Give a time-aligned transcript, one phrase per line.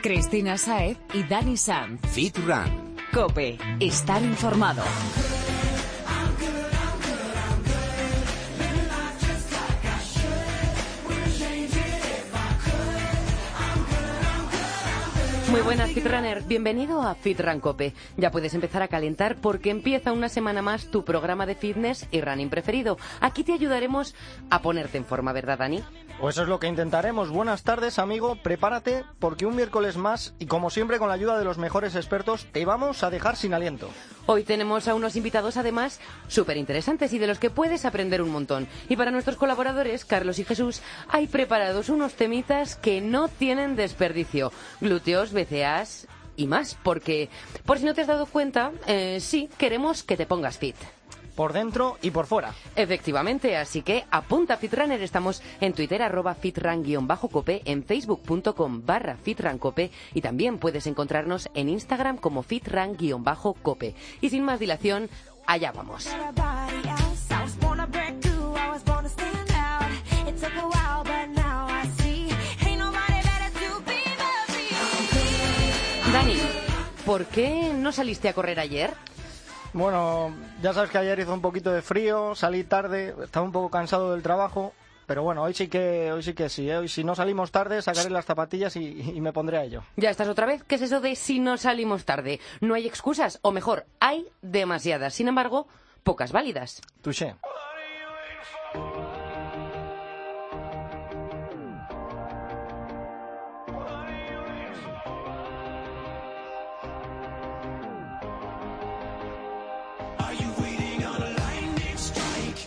[0.00, 2.00] Cristina Saez y Dani Sanz.
[2.12, 2.96] Fit Run.
[3.12, 4.82] Cope, estar informado.
[15.50, 16.42] Muy buenas, Fitrunner.
[16.44, 17.92] Bienvenido a Fitran Cope.
[18.16, 22.20] Ya puedes empezar a calentar porque empieza una semana más tu programa de fitness y
[22.20, 22.98] running preferido.
[23.20, 24.14] Aquí te ayudaremos
[24.48, 25.82] a ponerte en forma, ¿verdad, Dani?
[26.20, 27.30] Pues eso es lo que intentaremos.
[27.30, 28.36] Buenas tardes, amigo.
[28.36, 32.46] Prepárate porque un miércoles más y como siempre con la ayuda de los mejores expertos
[32.52, 33.88] te vamos a dejar sin aliento.
[34.26, 35.98] Hoy tenemos a unos invitados además
[36.28, 38.68] súper interesantes y de los que puedes aprender un montón.
[38.88, 44.52] Y para nuestros colaboradores, Carlos y Jesús, hay preparados unos temitas que no tienen desperdicio.
[44.80, 47.28] Glúteos, BCAs y más, porque
[47.64, 50.76] por si no te has dado cuenta, eh, sí, queremos que te pongas fit.
[51.36, 52.52] Por dentro y por fuera.
[52.76, 55.00] Efectivamente, así que apunta Fitrunner.
[55.00, 62.18] Estamos en Twitter, arroba fitran-cope, en facebook.com barra fitrancope y también puedes encontrarnos en Instagram
[62.18, 63.94] como fitran-cope.
[64.20, 65.08] Y sin más dilación,
[65.46, 66.10] allá vamos.
[77.04, 78.92] ¿Por qué no saliste a correr ayer?
[79.72, 83.70] Bueno, ya sabes que ayer hizo un poquito de frío, salí tarde, estaba un poco
[83.70, 84.72] cansado del trabajo,
[85.06, 86.78] pero bueno, hoy sí que hoy sí que sí, ¿eh?
[86.78, 89.82] hoy si no salimos tarde sacaré las zapatillas y, y me pondré a ello.
[89.96, 90.64] Ya estás otra vez.
[90.64, 92.40] ¿Qué es eso de si no salimos tarde?
[92.60, 95.14] No hay excusas, o mejor, hay demasiadas.
[95.14, 95.68] Sin embargo,
[96.02, 96.80] pocas válidas.
[97.02, 97.36] Touché.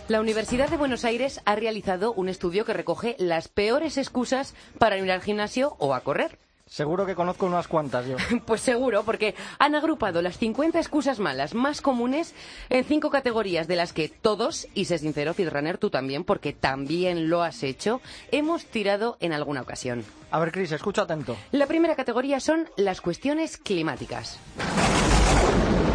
[0.09, 4.97] La Universidad de Buenos Aires ha realizado un estudio que recoge las peores excusas para
[4.97, 6.37] ir al gimnasio o a correr.
[6.67, 8.17] Seguro que conozco unas cuantas yo.
[8.45, 12.33] Pues seguro, porque han agrupado las 50 excusas malas más comunes
[12.69, 17.29] en cinco categorías de las que todos, y sé sincero, Fitrunner, tú también, porque también
[17.29, 18.01] lo has hecho,
[18.31, 20.03] hemos tirado en alguna ocasión.
[20.31, 21.37] A ver, Cris, escucha atento.
[21.51, 24.37] La primera categoría son las cuestiones climáticas.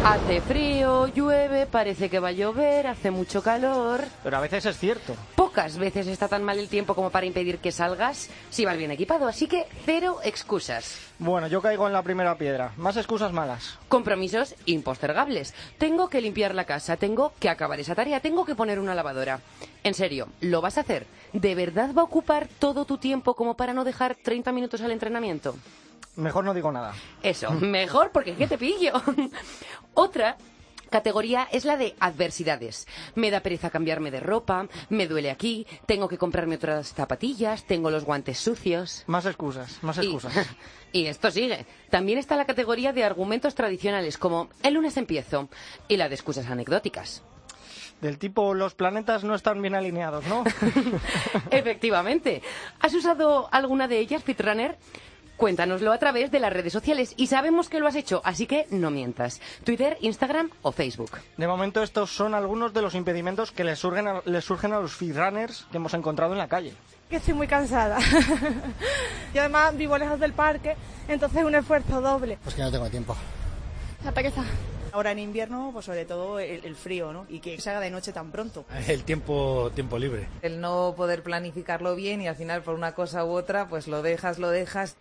[0.09, 4.01] Hace frío, llueve, parece que va a llover, hace mucho calor.
[4.23, 5.13] Pero a veces es cierto.
[5.35, 8.89] Pocas veces está tan mal el tiempo como para impedir que salgas si vas bien
[8.89, 10.97] equipado, así que cero excusas.
[11.19, 12.71] Bueno, yo caigo en la primera piedra.
[12.77, 13.77] Más excusas malas.
[13.87, 15.53] Compromisos impostergables.
[15.77, 19.41] Tengo que limpiar la casa, tengo que acabar esa tarea, tengo que poner una lavadora.
[19.83, 21.05] En serio, ¿lo vas a hacer?
[21.33, 24.89] ¿De verdad va a ocupar todo tu tiempo como para no dejar 30 minutos al
[24.89, 25.55] entrenamiento?
[26.19, 26.93] Mejor no digo nada.
[27.23, 28.93] Eso, mejor porque ¿qué te pillo?
[29.93, 30.37] Otra
[30.89, 32.87] categoría es la de adversidades.
[33.15, 37.91] Me da pereza cambiarme de ropa, me duele aquí, tengo que comprarme otras zapatillas, tengo
[37.91, 39.03] los guantes sucios.
[39.07, 40.47] Más excusas, más Y- excusas.
[40.91, 41.67] Y, esto sigue.
[41.91, 45.47] También está la categoría de argumentos tradicionales como el lunes empiezo
[45.87, 47.21] y la de excusas anecdóticas.
[48.01, 50.43] Del tipo, los planetas no están bien alineados, ¿no?
[51.51, 52.41] Efectivamente.
[52.79, 54.77] ¿Has usado alguna de ellas, Fitrunner?
[55.39, 58.67] Cuéntanoslo a través de las redes sociales y sabemos que lo has hecho, así que
[58.71, 59.39] no mientas.
[59.63, 61.11] Twitter, Instagram o Facebook.
[61.37, 64.81] De momento estos son algunos de los impedimentos que les surgen a, les surgen a
[64.81, 66.73] los feedrunners que hemos encontrado en la calle.
[67.09, 67.99] que estoy muy cansada.
[69.33, 70.75] y además vivo lejos del parque,
[71.07, 72.37] entonces es un esfuerzo doble.
[72.43, 73.15] Pues que no tengo tiempo.
[74.03, 74.43] La pereza.
[74.91, 77.25] Ahora en invierno, pues sobre todo el, el frío, ¿no?
[77.29, 78.65] Y que se haga de noche tan pronto.
[78.89, 80.27] El tiempo, tiempo libre.
[80.41, 84.01] El no poder planificarlo bien y al final por una cosa u otra, pues lo
[84.01, 84.97] dejas, lo dejas.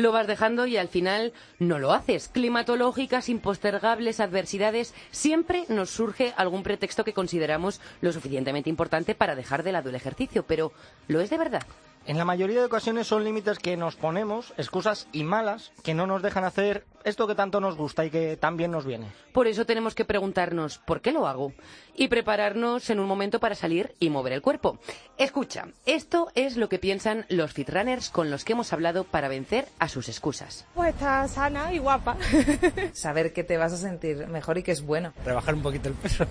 [0.00, 2.28] Lo vas dejando y al final no lo haces.
[2.28, 4.94] Climatológicas, impostergables, adversidades.
[5.10, 9.94] Siempre nos surge algún pretexto que consideramos lo suficientemente importante para dejar de lado el
[9.94, 10.46] ejercicio.
[10.46, 10.72] Pero,
[11.06, 11.66] ¿lo es de verdad?
[12.10, 16.08] En la mayoría de ocasiones son límites que nos ponemos, excusas y malas, que no
[16.08, 19.06] nos dejan hacer esto que tanto nos gusta y que tan bien nos viene.
[19.32, 21.52] Por eso tenemos que preguntarnos ¿por qué lo hago?
[21.94, 24.80] Y prepararnos en un momento para salir y mover el cuerpo.
[25.18, 29.68] Escucha, esto es lo que piensan los fitrunners con los que hemos hablado para vencer
[29.78, 30.66] a sus excusas.
[30.74, 32.16] Pues está sana y guapa.
[32.92, 35.12] Saber que te vas a sentir mejor y que es bueno.
[35.24, 36.26] Rebajar un poquito el peso.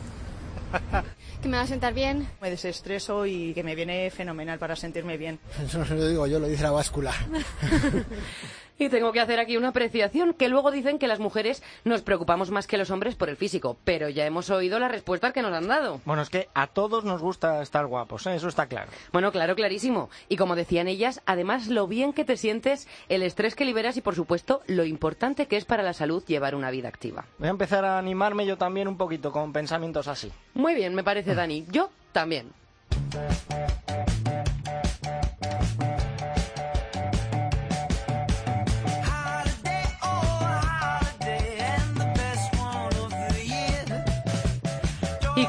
[1.41, 2.27] que me va a sentar bien.
[2.41, 5.39] Me desestreso y que me viene fenomenal para sentirme bien.
[5.65, 7.13] Eso no se lo digo yo, lo dice la báscula.
[8.79, 12.49] Y tengo que hacer aquí una apreciación, que luego dicen que las mujeres nos preocupamos
[12.49, 15.53] más que los hombres por el físico, pero ya hemos oído la respuesta que nos
[15.53, 15.99] han dado.
[16.05, 18.35] Bueno, es que a todos nos gusta estar guapos, ¿eh?
[18.35, 18.89] eso está claro.
[19.11, 20.09] Bueno, claro, clarísimo.
[20.29, 24.01] Y como decían ellas, además lo bien que te sientes, el estrés que liberas y,
[24.01, 27.25] por supuesto, lo importante que es para la salud llevar una vida activa.
[27.37, 30.31] Voy a empezar a animarme yo también un poquito con pensamientos así.
[30.53, 31.65] Muy bien, me parece, Dani.
[31.69, 32.53] Yo también.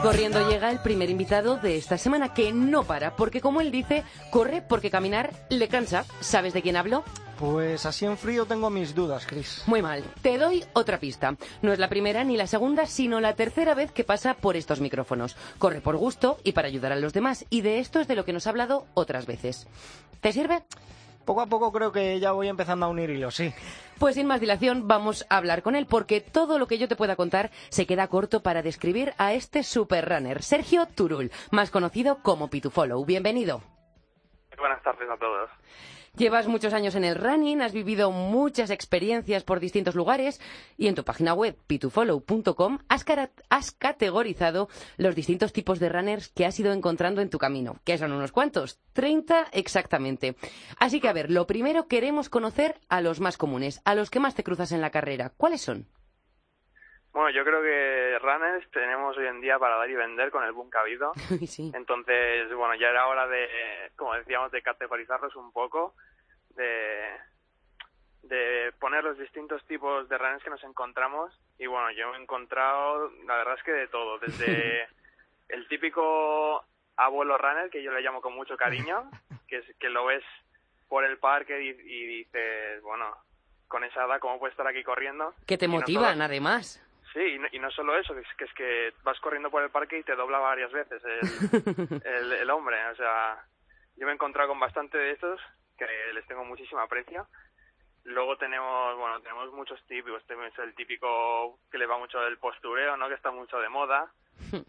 [0.03, 4.05] Corriendo llega el primer invitado de esta semana, que no para, porque como él dice,
[4.31, 6.05] corre porque caminar le cansa.
[6.21, 7.05] ¿Sabes de quién hablo?
[7.39, 9.63] Pues así en frío tengo mis dudas, Chris.
[9.67, 10.05] Muy mal.
[10.23, 11.37] Te doy otra pista.
[11.63, 14.81] No es la primera ni la segunda, sino la tercera vez que pasa por estos
[14.81, 15.37] micrófonos.
[15.59, 17.47] Corre por gusto y para ayudar a los demás.
[17.51, 19.67] Y de esto es de lo que nos ha hablado otras veces.
[20.21, 20.63] ¿Te sirve?
[21.31, 23.55] Poco a poco creo que ya voy empezando a unir hilos, sí.
[24.01, 26.97] Pues sin más dilación vamos a hablar con él, porque todo lo que yo te
[26.97, 32.51] pueda contar se queda corto para describir a este superrunner, Sergio Turul, más conocido como
[32.51, 33.05] Pitufollow.
[33.05, 33.63] Bienvenido.
[34.59, 35.49] Buenas tardes a todos.
[36.17, 40.41] Llevas muchos años en el running, has vivido muchas experiencias por distintos lugares
[40.77, 43.05] y en tu página web pitufollow.com has,
[43.49, 47.97] has categorizado los distintos tipos de runners que has ido encontrando en tu camino, que
[47.97, 50.37] son unos cuantos, 30 exactamente.
[50.79, 54.21] Así que a ver, lo primero queremos conocer a los más comunes, a los que
[54.21, 55.33] más te cruzas en la carrera.
[55.37, 55.87] ¿Cuáles son?
[57.13, 60.53] Bueno, yo creo que runners tenemos hoy en día para dar y vender con el
[60.53, 61.13] boom que ha habido.
[61.47, 61.73] sí.
[61.75, 63.49] Entonces, bueno, ya era hora de,
[63.97, 65.95] como decíamos, de categorizarlos un poco,
[66.51, 67.03] de,
[68.23, 71.33] de poner los distintos tipos de runners que nos encontramos.
[71.59, 74.87] Y bueno, yo he encontrado, la verdad es que de todo, desde
[75.49, 76.65] el típico
[76.97, 79.11] abuelo runner, que yo le llamo con mucho cariño,
[79.49, 80.23] que, es, que lo ves
[80.89, 83.17] por el parque y, y dices, bueno,
[83.67, 85.35] con esa edad, ¿cómo puede estar aquí corriendo?
[85.47, 86.85] Que te Y motivan, además.
[87.13, 89.99] Sí, y no, y no solo eso, que es, que vas corriendo por el parque
[89.99, 92.85] y te dobla varias veces el, el, el hombre.
[92.87, 93.45] O sea,
[93.97, 95.41] yo me he encontrado con bastante de estos
[95.77, 97.27] que les tengo muchísimo aprecio.
[98.05, 100.25] Luego tenemos, bueno, tenemos muchos típicos.
[100.27, 103.09] Tenemos el típico que le va mucho del postureo, ¿no?
[103.09, 104.11] Que está mucho de moda.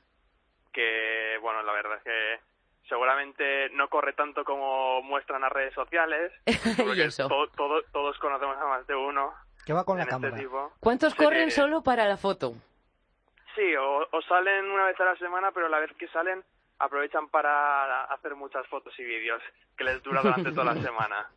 [0.73, 2.39] Que, bueno, la verdad es que
[2.87, 6.31] seguramente no corre tanto como muestran las redes sociales.
[6.45, 7.27] y porque eso.
[7.27, 9.33] to- todo- todos conocemos a más de uno
[9.65, 10.37] Que va con la este cámara.
[10.79, 12.53] ¿Cuántos Sí, corren eh, solo para la foto?
[13.55, 16.43] Sí, o, o salen una vez a la semana, pero la vez que salen
[16.79, 19.41] aprovechan para hacer muchas fotos y vídeos
[19.77, 21.29] que les dura durante toda la semana.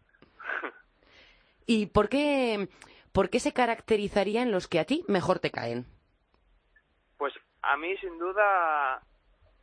[1.67, 2.69] ¿Y por qué,
[3.12, 5.87] por qué se caracterizarían los que a ti mejor te caen?
[7.19, 9.00] Pues a mí, sin duda,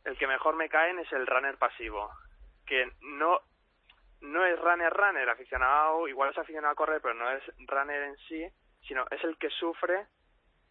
[0.04, 2.10] el que mejor me caen es el runner pasivo,
[2.66, 3.40] que no
[4.22, 8.16] no es runner runner aficionado, igual es aficionado a correr, pero no es runner en
[8.28, 8.44] sí,
[8.86, 10.06] sino es el que sufre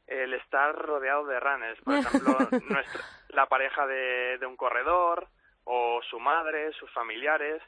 [0.08, 1.80] el estar rodeado de runners.
[1.82, 2.38] Por ejemplo,
[2.70, 5.28] nuestra, la pareja de, de un corredor
[5.64, 7.62] o su madre, sus familiares,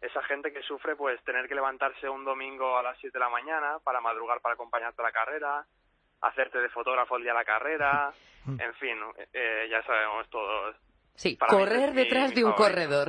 [0.00, 3.28] esa gente que sufre pues tener que levantarse un domingo a las 7 de la
[3.30, 5.64] mañana para madrugar para acompañarte a la carrera,
[6.22, 8.12] hacerte de fotógrafo el día de la carrera,
[8.46, 8.98] en fin,
[9.32, 10.74] eh, ya sabemos todos.
[11.14, 12.74] Sí, Para correr es mi- detrás de un favorito.
[12.88, 13.08] corredor.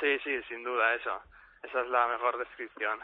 [0.00, 1.20] Sí, sí, sin duda, eso.
[1.62, 2.98] Esa es la mejor descripción.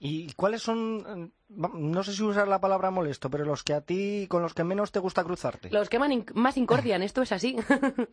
[0.00, 3.80] ¿Y cuáles son, eh, no sé si usar la palabra molesto, pero los que a
[3.80, 5.70] ti, con los que menos te gusta cruzarte?
[5.70, 7.56] Los que más incordian, esto es así.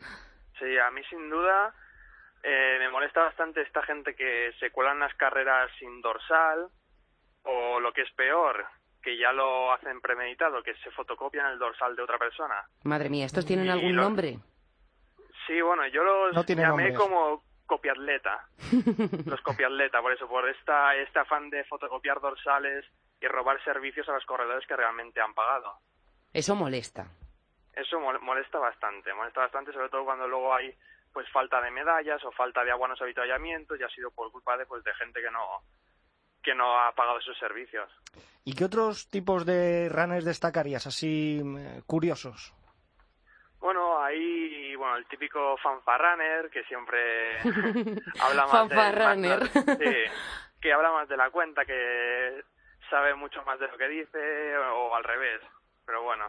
[0.59, 1.73] Sí, a mí sin duda
[2.43, 6.67] eh, me molesta bastante esta gente que se cuelan las carreras sin dorsal
[7.43, 8.63] o lo que es peor,
[9.01, 12.63] que ya lo hacen premeditado, que se fotocopian el dorsal de otra persona.
[12.83, 14.37] Madre mía, ¿estos tienen Y algún lo- nombre?
[15.47, 16.95] Sí, bueno, yo los No llamé nombres.
[16.99, 18.45] como copiatleta,
[19.25, 22.85] los copiatleta, por eso, por esta, este afán de fotocopiar dorsales
[23.21, 25.77] y robar servicios a los corredores que realmente han pagado.
[26.33, 27.07] Eso molesta.
[27.73, 30.75] Eso mol- molesta bastante, molesta bastante, sobre todo cuando luego hay
[31.13, 34.29] pues falta de medallas o falta de agua en los avituallamientos y ha sido por
[34.31, 35.61] culpa de pues de gente que no
[36.43, 37.89] que no ha pagado esos servicios.
[38.43, 42.53] ¿Y qué otros tipos de runners destacarías, así eh, curiosos?
[43.61, 47.37] Bueno, ahí, bueno, el típico fanfarrunner que siempre
[48.19, 48.75] habla más de...
[48.75, 49.39] Fanfarrunner.
[49.39, 49.95] más- sí,
[50.59, 52.43] que habla más de la cuenta, que
[52.89, 55.41] sabe mucho más de lo que dice, o al revés.
[55.85, 56.25] Pero bueno,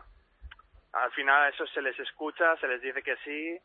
[0.93, 3.59] al final a eso se les escucha, se les dice que sí,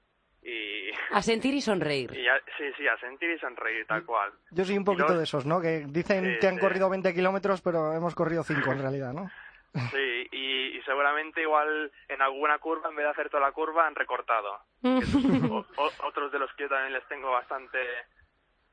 [0.43, 2.11] y, A sentir y sonreír.
[2.15, 4.31] y ya- sí, sí, a sentir y sonreír, tal cual.
[4.51, 5.59] Yo soy un poquito los- de esos, ¿no?
[5.59, 6.61] Que dicen Sí, que han sí.
[6.61, 9.29] corrido 20 kilómetros, pero hemos corrido 5 en realidad, ¿no?
[9.91, 13.87] Sí, y, y seguramente igual en alguna curva, en vez de hacer toda la curva,
[13.87, 14.59] han recortado.
[14.83, 17.79] O- o- otros de los que yo también les tengo bastante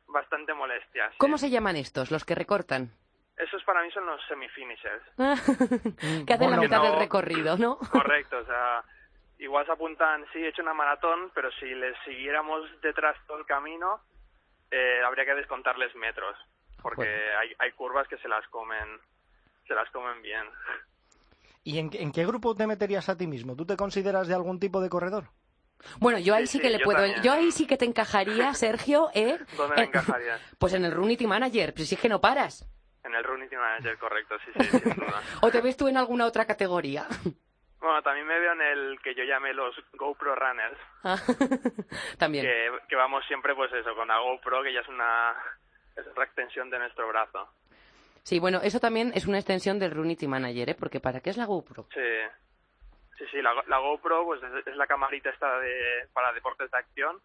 [0.06, 1.11] bastante molestias.
[1.12, 1.16] sí.
[1.18, 2.90] ¿Cómo se llaman estos, los que recortan?
[3.37, 5.02] Esos para mí son los semifinishers.
[6.26, 6.84] que hacen la Bueno, mitad no.
[6.84, 7.78] del recorrido, ¿no?
[7.90, 8.84] Correcto, o sea,
[9.38, 13.46] igual se apuntan, sí, he hecho una maratón, pero si les siguiéramos detrás todo el
[13.46, 14.00] camino,
[14.70, 16.37] eh, habría que descontarles metros,
[16.82, 17.02] porque
[17.40, 19.00] hay, hay curvas que se las comen,
[19.66, 20.46] se las comen bien.
[21.64, 23.56] ¿Y en, en qué grupo te meterías a ti mismo?
[23.56, 25.30] ¿Tú te consideras de algún tipo de corredor?
[25.99, 26.99] Bueno, yo ahí Sí, sí que sí, le yo puedo.
[26.99, 27.23] también.
[27.23, 29.38] Yo ahí sí que te encajaría, Sergio, ¿eh?
[29.56, 30.40] ¿Dónde me Eh, encajarías?
[30.59, 32.68] Pues en el Runity Manager, pero si es que no paras.
[33.02, 35.21] En el Team Manager, correcto, sí, sí, sin duda.
[35.42, 37.06] ¿O te ves tú en alguna otra categoría?
[37.78, 41.18] Bueno, también me veo en el que yo llamé los GoPro Runners, Ah,
[42.18, 42.47] También.
[42.47, 45.35] que, que vamos siempre pues eso, con la GoPro, que ya es una,
[45.97, 47.47] es otra extensión de nuestro brazo.
[48.25, 50.75] Sí, bueno, eso también es una extensión del Runity Manager, ¿eh?
[50.75, 51.87] Porque ¿para qué es la GoPro?
[51.93, 52.00] Sí,
[53.19, 57.21] sí, sí, la, GoPro pues es, es la camarita esta de, para deportes de acción,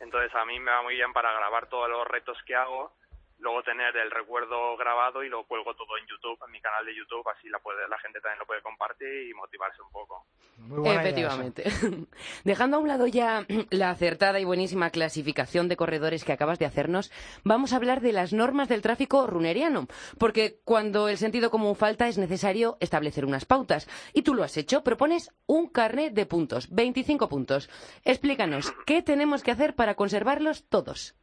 [0.00, 2.92] entonces a mí me va muy bien para grabar todos los retos que hago,
[3.38, 6.94] luego tener el recuerdo grabado y lo cuelgo todo en YouTube, en mi canal de
[6.94, 10.26] YouTube, así la, puede, la gente también lo puede compartir y motivarse un poco.
[10.58, 11.28] Muy buena idea.
[11.28, 11.64] Efectivamente.
[12.44, 16.66] Dejando a un lado ya la acertada y buenísima clasificación de corredores que acabas de
[16.66, 17.12] hacernos,
[17.44, 19.86] vamos a hablar de las normas del tráfico runeriano.
[20.18, 23.88] Porque cuando el sentido común falta es necesario establecer unas pautas.
[24.12, 27.68] Y tú lo has hecho, propones un carnet de puntos, 25 puntos.
[28.04, 31.14] Explícanos, ¿qué tenemos que hacer para conservarlos todos?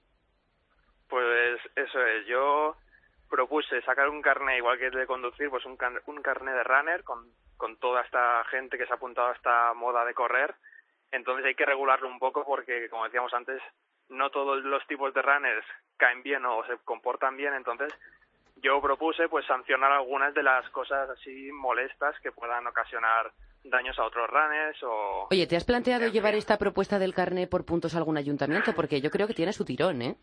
[1.12, 2.76] Pues eso es, yo
[3.30, 6.64] propuse sacar un carnet igual que el de conducir, pues un, car- un carnet de
[6.64, 7.28] runner con,
[7.58, 10.56] con toda esta gente que se ha apuntado a esta moda de correr.
[11.12, 13.62] Entonces hay que regularlo un poco porque, como decíamos antes,
[14.10, 15.66] no todos los tipos de runners
[15.98, 17.54] caen bien o se comportan bien.
[17.56, 17.94] Entonces
[18.56, 23.32] yo propuse pues sancionar algunas de las cosas así molestas que puedan ocasionar
[23.64, 25.28] daños a otros runners o...
[25.30, 28.74] Oye, ¿te has planteado llevar esta propuesta del carnet por puntos a algún ayuntamiento?
[28.74, 30.16] Porque yo creo que tiene su tirón, ¿eh?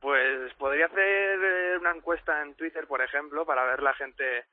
[0.00, 4.46] Pues podría hacer eh, una encuesta en Twitter, por ejemplo, para ver la gente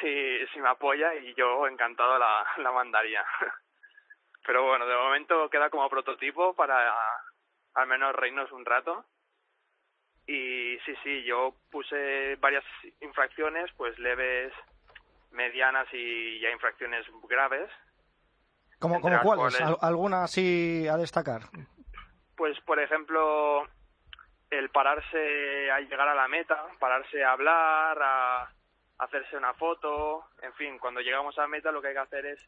[0.00, 3.24] si, si me apoya y yo encantado la, la mandaría.
[4.46, 6.94] Pero bueno, de momento queda como prototipo para
[7.74, 9.04] al menos reírnos un rato.
[10.26, 12.64] Y sí, sí, yo puse varias
[13.00, 14.52] infracciones, pues leves,
[15.30, 17.70] medianas y ya infracciones graves.
[18.78, 19.56] ¿Cómo, las cuáles?
[19.56, 21.42] cuales- ¿Al- ¿Alguna así a destacar?
[22.36, 23.66] Pues, por ejemplo,
[24.50, 28.48] el pararse a llegar a la meta, pararse a hablar, a
[28.98, 32.26] hacerse una foto, en fin, cuando llegamos a la meta lo que hay que hacer
[32.26, 32.40] es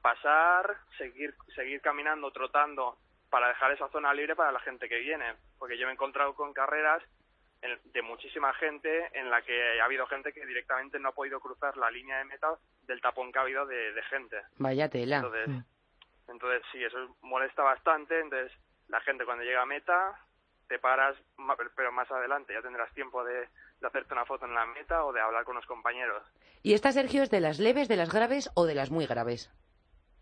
[0.00, 2.96] pasar, seguir, seguir caminando, trotando,
[3.30, 5.34] para dejar esa zona libre para la gente que viene.
[5.58, 7.02] Porque yo me he encontrado con carreras
[7.62, 11.38] en- de muchísima gente en la que ha habido gente que directamente no ha podido
[11.40, 12.48] cruzar la línea de meta
[12.82, 14.42] del tapón que ha habido de, de gente.
[14.58, 15.16] Vaya tela.
[15.18, 15.48] Entonces,
[16.28, 18.18] entonces sí, eso molesta bastante.
[18.18, 18.52] Entonces,
[18.88, 20.18] la gente cuando llega a meta,
[20.72, 21.14] te paras,
[21.76, 23.46] pero más adelante ya tendrás tiempo de,
[23.78, 26.22] de hacerte una foto en la meta o de hablar con los compañeros.
[26.62, 29.52] ¿Y esta, Sergio, es de las leves, de las graves o de las muy graves?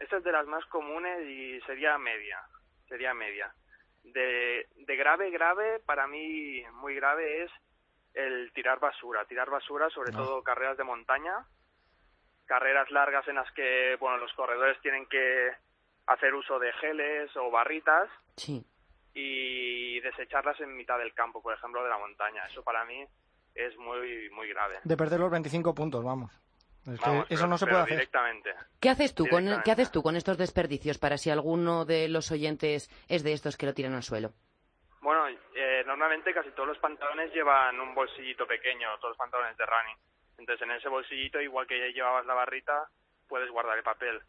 [0.01, 2.43] Esta es de las más comunes y sería media,
[2.89, 3.55] sería media.
[4.03, 7.51] De, de grave, grave, para mí muy grave es
[8.15, 9.25] el tirar basura.
[9.27, 11.47] Tirar basura, sobre todo carreras de montaña,
[12.47, 15.53] carreras largas en las que, bueno, los corredores tienen que
[16.09, 18.65] hacer uso de geles o barritas Sí.
[19.15, 22.47] Y desecharlas en mitad del campo, por ejemplo, de la montaña.
[22.47, 23.05] Eso para mí
[23.55, 24.79] es muy, muy grave.
[24.85, 26.33] De perder los 25 puntos, vamos.
[26.87, 27.97] Es que Vamos, eso pero- no se puede hacer.
[27.97, 28.55] directamente.
[28.81, 32.31] ¿Qué haces tú con qué haces tú con estos desperdicios para si alguno de los
[32.31, 34.33] oyentes es de estos que lo tiran al suelo?
[35.03, 39.67] Bueno, eh, normalmente casi todos los pantalones llevan un bolsillito pequeño, todos los pantalones de
[39.67, 39.97] running.
[40.39, 42.89] Entonces en ese bolsillito, igual que llevabas la barrita,
[43.29, 44.21] puedes guardar el papel.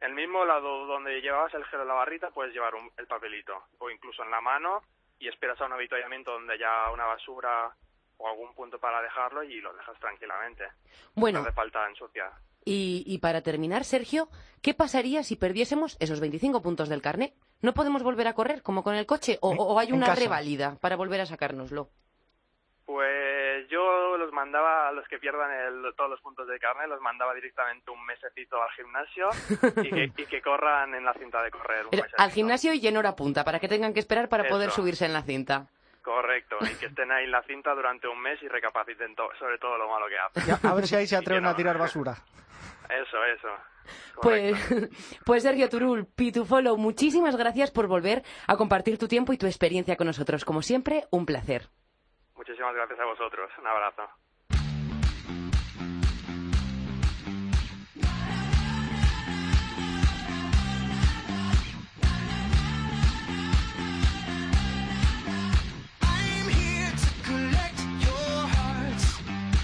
[0.00, 3.54] El mismo lado donde llevabas el gel o la barrita, puedes llevar un- el papelito.
[3.78, 4.82] O incluso en la mano
[5.18, 7.74] y esperas a un avituallamiento donde haya una basura
[8.18, 10.64] o algún punto para dejarlo y lo dejas tranquilamente.
[11.14, 12.30] Bueno, No hace falta ensuciar.
[12.64, 14.28] y, y para terminar, Sergio,
[14.62, 17.34] ¿qué pasaría si perdiésemos esos 25 puntos del carnet?
[17.62, 19.38] ¿No podemos volver a correr como con el coche?
[19.40, 20.20] ¿O, hay una casa.
[20.20, 21.88] reválida para volver a sacárnoslo?
[22.84, 23.10] Pues
[24.36, 28.04] mandaba a los que pierdan el- todos los puntos de carne, los mandaba directamente un
[28.04, 29.28] mesecito al gimnasio
[29.82, 31.86] y que, y que corran en la cinta de correr.
[31.86, 35.06] Un al gimnasio y en hora punta, para que tengan que esperar para poder subirse
[35.06, 35.66] en la cinta.
[36.02, 39.58] Correcto, y que estén ahí en la cinta durante un mes y recapaciten to- sobre
[39.58, 40.44] todo lo malo que hacen.
[40.46, 41.50] Ya, a ver si ahí se atreven no.
[41.50, 42.14] a tirar basura.
[42.88, 43.48] Eso, eso.
[44.22, 44.54] Pues,
[45.26, 49.96] pues Sergio Turul, Pitufolo, muchísimas gracias por volver a compartir tu tiempo y tu experiencia
[49.96, 50.44] con nosotros.
[50.44, 51.68] Como siempre, un placer.
[52.36, 53.50] Muchísimas gracias a vosotros.
[53.58, 54.02] Un abrazo.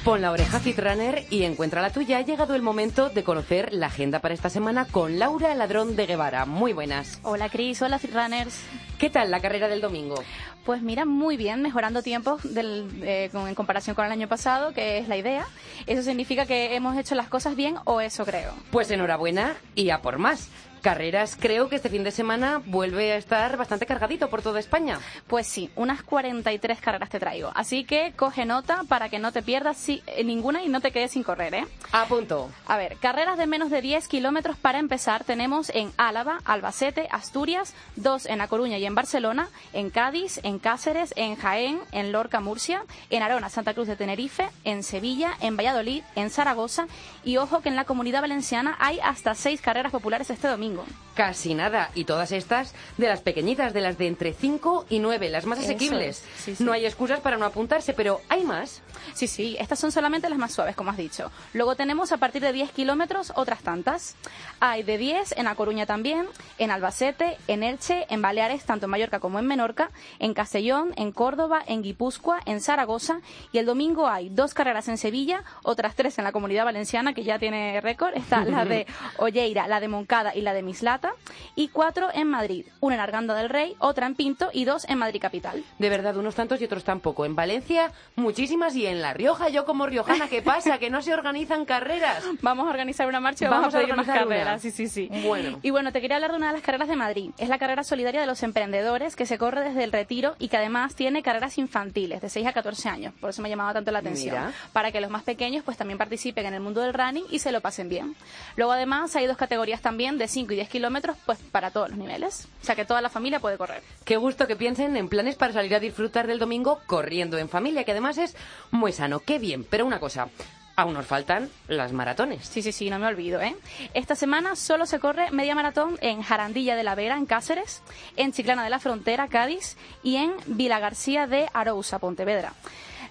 [0.04, 2.18] Pon la oreja Fitrunner y encuentra la tuya.
[2.18, 6.06] Ha llegado el momento de conocer la agenda para esta semana con Laura Ladrón de
[6.06, 6.44] Guevara.
[6.44, 7.20] Muy buenas.
[7.22, 8.62] Hola Cris, hola Runners.
[8.98, 10.16] ¿Qué tal la carrera del domingo?
[10.64, 14.72] Pues mira, muy bien, mejorando tiempos del, eh, con- en comparación con el año pasado,
[14.72, 15.46] que es la idea.
[15.86, 18.52] Eso significa que hemos hecho las cosas bien, o eso creo.
[18.72, 20.48] Pues enhorabuena y a por más.
[20.82, 24.98] Carreras, creo que este fin de semana vuelve a estar bastante cargadito por toda España.
[25.28, 27.52] Pues sí, unas 43 carreras te traigo.
[27.54, 30.90] Así que coge nota para que no te pierdas si- eh, ninguna y no te
[30.90, 31.66] quedes sin correr, ¿eh?
[31.92, 32.50] A punto.
[32.66, 37.74] A ver, carreras de menos de 10 kilómetros para empezar tenemos en Álava, Albacete, Asturias,
[37.94, 42.40] dos en A Coruña y en Barcelona, en Cádiz, en Cáceres, en Jaén, en Lorca,
[42.40, 46.86] Murcia, en Arona, Santa Cruz de Tenerife, en Sevilla, en Valladolid, en Zaragoza
[47.22, 50.71] y ojo que en la Comunidad Valenciana hay hasta seis carreras populares este domingo.
[51.14, 51.90] Casi nada.
[51.94, 55.58] Y todas estas de las pequeñitas, de las de entre 5 y 9, las más
[55.58, 56.22] Eso asequibles.
[56.24, 56.64] es, sí, sí.
[56.64, 58.80] No hay excusas para no apuntarse, pero hay más.
[59.12, 61.30] Sí, sí, estas son solamente las más suaves, como has dicho.
[61.52, 64.16] Luego tenemos a partir de 10 kilómetros otras tantas.
[64.58, 66.26] Hay de 10 en A Coruña también,
[66.56, 71.12] en Albacete, en Elche, en Baleares, tanto en Mallorca como en Menorca, en Castellón, en
[71.12, 73.20] Córdoba, en Guipúzcoa, en Zaragoza.
[73.52, 77.22] Y el domingo hay dos carreras en Sevilla, otras tres en la Comunidad Valenciana, que
[77.22, 78.16] ya tiene récord.
[78.16, 78.86] Está la de
[79.18, 81.12] Olleira, la de Moncada y la de Mislata.
[81.54, 84.98] Y cuatro en Madrid, una en Arganda del Rey, otra en Pinto y dos en
[84.98, 85.62] Madrid Capital.
[85.78, 87.24] De verdad, unos tantos y otros tampoco.
[87.24, 88.74] En Valencia, muchísimas.
[88.76, 90.78] Y en La Rioja, yo como riojana, ¿qué pasa?
[90.78, 92.24] Que no se organizan carreras.
[92.42, 94.14] Vamos a organizar una marcha y Vamos vamos, a a pedir más una.
[94.14, 94.62] carreras.
[94.62, 95.08] Sí, sí, sí.
[95.24, 95.58] Bueno.
[95.62, 97.30] Y bueno, te quería hablar de una de las carreras de Madrid.
[97.38, 100.56] Es la carrera solidaria de los emprendedores que se corre desde el retiro y que
[100.56, 103.14] además tiene carreras infantiles de 6 a 14 años.
[103.20, 104.36] Por eso me llamaba tanto la atención.
[104.36, 104.52] Mira.
[104.72, 107.52] Para que los más pequeños pues también participen en el mundo del running y se
[107.52, 108.14] lo pasen bien.
[108.56, 111.98] Luego además hay dos categorías también de 5 y 10 kilómetros pues para todos los
[111.98, 112.48] niveles.
[112.62, 113.82] O sea que toda la familia puede correr.
[114.04, 117.84] Qué gusto que piensen en planes para salir a disfrutar del domingo corriendo en familia,
[117.84, 118.36] que además es
[118.70, 119.20] muy sano.
[119.20, 119.64] Qué bien.
[119.64, 120.28] Pero una cosa,
[120.76, 122.46] aún nos faltan las maratones.
[122.46, 123.56] Sí, sí, sí, no me olvido, ¿eh?
[123.94, 127.82] Esta semana solo se corre media maratón en Jarandilla de la Vera, en Cáceres,
[128.16, 132.52] en Chiclana de la Frontera, Cádiz, y en Vilagarcía de Arousa, Pontevedra.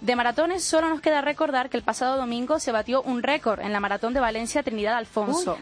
[0.01, 3.72] De maratones solo nos queda recordar que el pasado domingo se batió un récord en
[3.72, 5.60] la maratón de Valencia Trinidad Alfonso.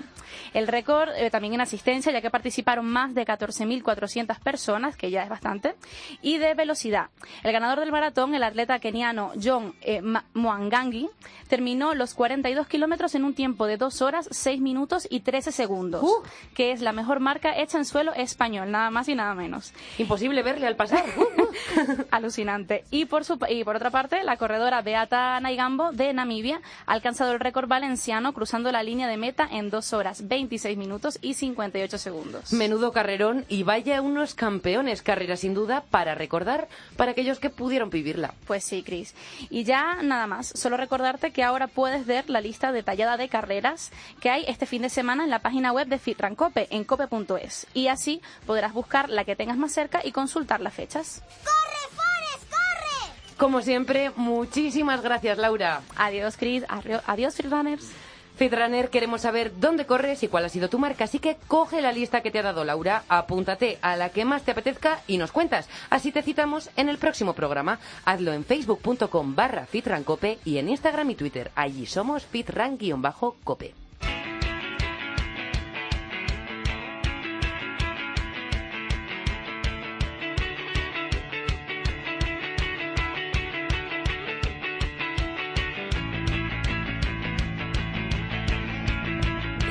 [0.54, 5.24] El récord eh, también en asistencia, ya que participaron más de 14.400 personas, que ya
[5.24, 5.76] es bastante,
[6.22, 7.10] y de velocidad.
[7.44, 10.02] El ganador del maratón, el atleta keniano John eh,
[10.34, 11.10] Mwangangi,
[11.48, 16.04] terminó los 42 kilómetros en un tiempo de 2 horas, 6 minutos y 13 segundos,
[16.54, 19.74] que es la mejor marca hecha en suelo español, nada más y nada menos.
[19.98, 21.04] Imposible verle al pasar.
[21.18, 22.06] Uh, uh.
[22.12, 22.86] Alucinante.
[22.92, 27.32] Y por, su, y por otra parte, la corredora Beata Naigambo de Namibia ha alcanzado
[27.32, 31.98] el récord valenciano cruzando la línea de meta en 2 horas, 26 minutos y 58
[31.98, 32.54] segundos.
[32.54, 35.02] Menudo carrerón y vaya unos campeones.
[35.02, 38.36] Carrera sin duda para recordar para aquellos que pudieron vivirla.
[38.46, 39.16] Pues sí, Cris.
[39.50, 43.92] Y ya nada más, solo recordarte que ahora puedes ver la lista detallada de carreras
[44.22, 47.66] que hay este fin de semana en la página web de Fitrancope, en cope.es.
[47.74, 51.24] Y así podrás buscar la que tengas más cerca y consultar las fechas.
[53.40, 55.82] Como siempre, muchísimas gracias, Laura.
[55.96, 56.38] Adiós.
[56.38, 57.90] Arrio- Adiós, Freerunners.
[58.36, 61.92] Fitrunner, queremos saber dónde corres y cuál ha sido tu marca, así que coge la
[61.92, 65.34] lista que te ha dado Laura, apúntate a la que más te apetezca y nos
[65.34, 65.68] cuentas.
[65.90, 67.80] Así te citamos en el próximo programa.
[68.06, 71.52] Hazlo en facebook.com barra fitrancope y en Instagram y Twitter.
[71.56, 73.74] Allí somos fitran-cope.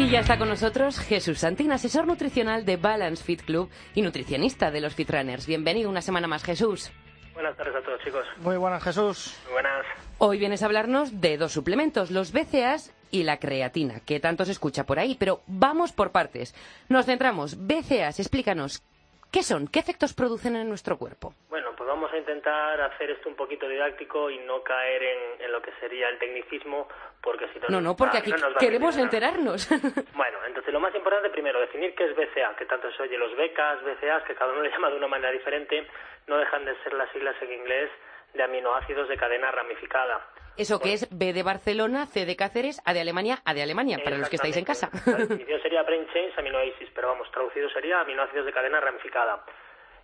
[0.09, 4.71] Y ya está con nosotros Jesús Santín, asesor nutricional de Balance Fit Club y nutricionista
[4.71, 5.47] de los Fitrunners.
[5.47, 6.91] Bienvenido una semana más, Jesús.
[7.35, 8.25] Buenas tardes a todos, chicos.
[8.39, 9.39] Muy buenas, Jesús.
[9.45, 9.85] Muy buenas.
[10.17, 14.53] Hoy vienes a hablarnos de dos suplementos, los BCAAs y la creatina, que tanto se
[14.53, 16.55] escucha por ahí, pero vamos por partes.
[16.89, 17.67] Nos centramos.
[17.67, 18.83] BCAAs, explícanos,
[19.33, 19.69] ¿qué son?
[19.69, 21.35] ¿Qué efectos producen en nuestro cuerpo?
[21.49, 25.53] Bueno, pues vamos a intentar hacer esto un poquito didáctico y no caer en, en
[25.53, 26.89] lo que sería el tecnicismo,
[27.23, 27.67] porque si no...
[27.69, 29.69] No, no, porque va- aquí no queremos enterarnos.
[30.15, 33.35] Bueno, entonces lo más importante primero, definir qué es BCA, que tanto se oye los
[33.37, 35.87] becas, BCAs, que cada uno le llama de una manera diferente,
[36.27, 37.91] no dejan de ser las siglas en inglés
[38.35, 40.27] de aminoácidos de cadena ramificada.
[40.59, 43.99] Eso que es B de Barcelona, C de Cáceres, A de Alemania, A de Alemania,
[44.03, 44.91] para los que estáis en casa.
[45.07, 49.45] La definición sería brain chains aminoacids, pero vamos, traducido sería aminoácidos de cadena ramificada.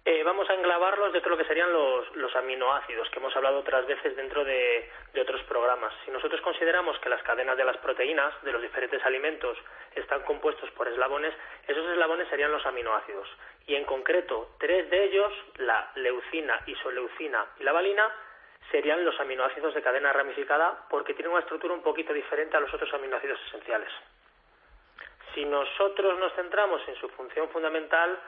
[0.06, 3.60] Eh, vamos a englobarlos dentro de lo que serían los, los aminoácidos, que hemos hablado
[3.60, 5.94] otras veces dentro de, de otros programas.
[6.04, 9.56] Si nosotros consideramos que las cadenas de las proteínas de los diferentes alimentos
[9.94, 11.34] están compuestos por eslabones,
[11.66, 13.26] esos eslabones serían los aminoácidos.
[13.66, 18.12] Y en concreto, tres de ellos, la leucina, isoleucina y la valina,
[18.70, 22.72] serían los aminoácidos de cadena ramificada porque tienen una estructura un poquito diferente a los
[22.72, 23.88] otros aminoácidos esenciales.
[25.34, 28.18] Si nosotros nos centramos en su función fundamental,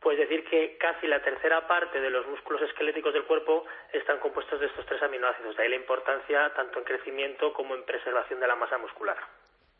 [0.00, 4.60] pues decir que casi la tercera parte de los músculos esqueléticos del cuerpo están compuestos
[4.60, 5.56] de estos tres aminoácidos.
[5.56, 9.16] De ahí la importancia tanto en crecimiento como en preservación de la masa muscular.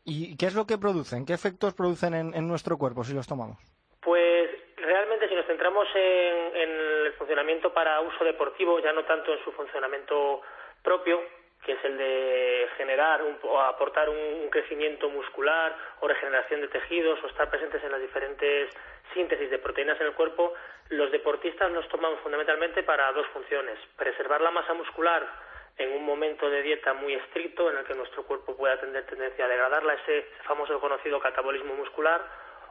[0.04, 1.26] ¿Y qué es lo que producen?
[1.26, 3.58] ¿Qué efectos producen en, en nuestro cuerpo si los tomamos?
[4.00, 4.50] Pues
[4.82, 6.70] realmente si nos centramos en, en
[7.06, 10.42] el funcionamiento para uso deportivo, ya no tanto en su funcionamiento
[10.82, 11.20] propio,
[11.64, 17.22] que es el de generar un- o aportar un, crecimiento muscular o regeneración de tejidos
[17.22, 18.70] o estar presentes en las diferentes
[19.12, 20.54] síntesis de proteínas en el cuerpo,
[20.88, 23.78] los deportistas nos toman fundamentalmente para dos funciones.
[23.96, 25.26] Preservar la masa muscular
[25.76, 29.44] en un momento de dieta muy estricto en el que nuestro cuerpo pueda tener tendencia
[29.44, 32.20] a degradarla, ese famoso conocido catabolismo muscular,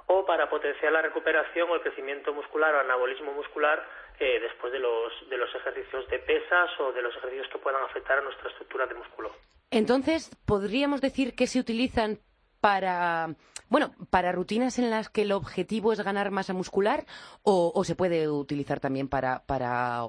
[0.08, 3.86] o para potenciar la recuperación o el crecimiento muscular o anabolismo muscular
[4.20, 7.84] eh, después de los, de los ejercicios de pesas o de los ejercicios que puedan
[7.84, 9.32] afectar a nuestra estructura de músculo.
[9.70, 12.20] Entonces, ¿podríamos decir que se utilizan
[12.62, 13.28] para,
[13.70, 17.04] bueno, para rutinas en las que el objetivo es ganar masa muscular
[17.44, 20.04] o, o se puede utilizar también para, para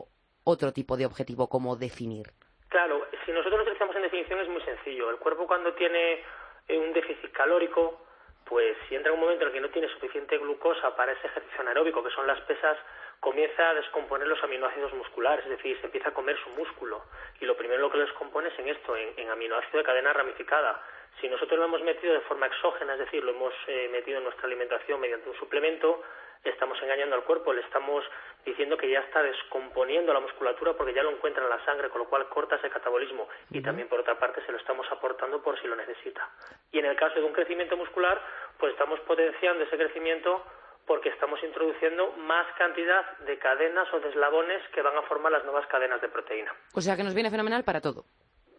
[0.45, 2.27] otro tipo de objetivo como definir?
[2.69, 5.11] Claro, si nosotros lo utilizamos en definición es muy sencillo.
[5.11, 6.23] El cuerpo cuando tiene
[6.69, 8.01] eh, un déficit calórico,
[8.49, 11.27] pues si entra en un momento en el que no tiene suficiente glucosa para ese
[11.27, 12.79] ejercicio anaeróbico, que son las pesas,
[13.21, 17.05] comienza a descomponer los aminoácidos musculares, es decir, se empieza a comer su músculo.
[17.41, 20.13] Y lo primero lo que lo descompone es en esto, en, en aminoácido de cadena
[20.13, 20.83] ramificada.
[21.21, 24.25] Si nosotros lo hemos metido de forma exógena, es decir, lo hemos eh, metido en
[24.25, 26.03] nuestra alimentación mediante un suplemento,
[26.45, 28.05] estamos engañando al cuerpo, le estamos
[28.45, 32.01] diciendo que ya está descomponiendo la musculatura porque ya lo encuentra en la sangre, con
[32.01, 35.61] lo cual corta ese catabolismo y también por otra parte se lo estamos aportando por
[35.61, 36.29] si lo necesita.
[36.73, 38.21] Y en el caso de un crecimiento muscular,
[38.59, 40.43] pues estamos potenciando ese crecimiento
[40.87, 45.45] porque estamos introduciendo más cantidad de cadenas o de eslabones que van a formar las
[45.45, 46.55] nuevas cadenas de proteína.
[46.73, 48.05] O sea que nos viene fenomenal para todo.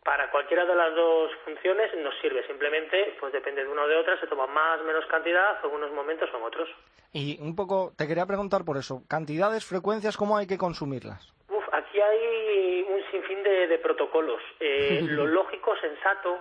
[0.10, 3.95] Para cualquiera de las dos funciones nos sirve, simplemente pues depende de una o de
[3.95, 6.67] otra, se toma más o menos cantidad, en unos momentos o en otros.
[7.13, 11.32] Y un poco, te quería preguntar por eso, cantidades, frecuencias, ¿cómo hay que consumirlas?
[11.50, 14.41] Uf, aquí hay un sinfín de, de protocolos.
[14.60, 16.39] Eh, lo lógico, sensato,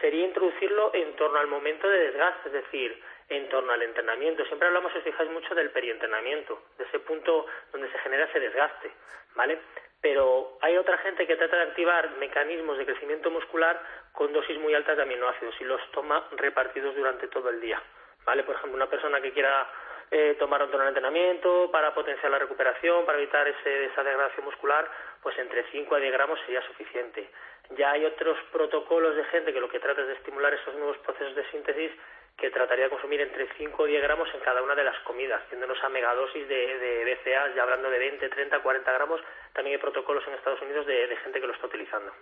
[0.00, 4.44] sería introducirlo en torno al momento de desgaste, es decir, en torno al entrenamiento.
[4.46, 8.40] Siempre hablamos, si os fijáis, mucho del perientrenamiento, de ese punto donde se genera ese
[8.40, 8.90] desgaste,
[9.36, 9.60] ¿vale?
[10.04, 13.80] Pero hay otra gente que trata de activar mecanismos de crecimiento muscular
[14.12, 17.82] con dosis muy altas de aminoácidos y los toma repartidos durante todo el día,
[18.26, 18.42] ¿vale?
[18.42, 19.66] Por ejemplo, una persona que quiera
[20.10, 24.44] eh, tomar un tono de entrenamiento para potenciar la recuperación, para evitar ese, esa degradación
[24.44, 24.86] muscular,
[25.22, 27.30] pues entre 5 a 10 gramos sería suficiente.
[27.70, 30.98] Ya hay otros protocolos de gente que lo que trata es de estimular esos nuevos
[30.98, 31.92] procesos de síntesis
[32.36, 35.42] que trataría de consumir entre 5 o 10 gramos en cada una de las comidas,
[35.50, 39.20] yéndonos a megadosis de, de BCAAs, ya hablando de 20, 30, 40 gramos.
[39.52, 42.12] También hay protocolos en Estados Unidos de, de gente que lo está utilizando.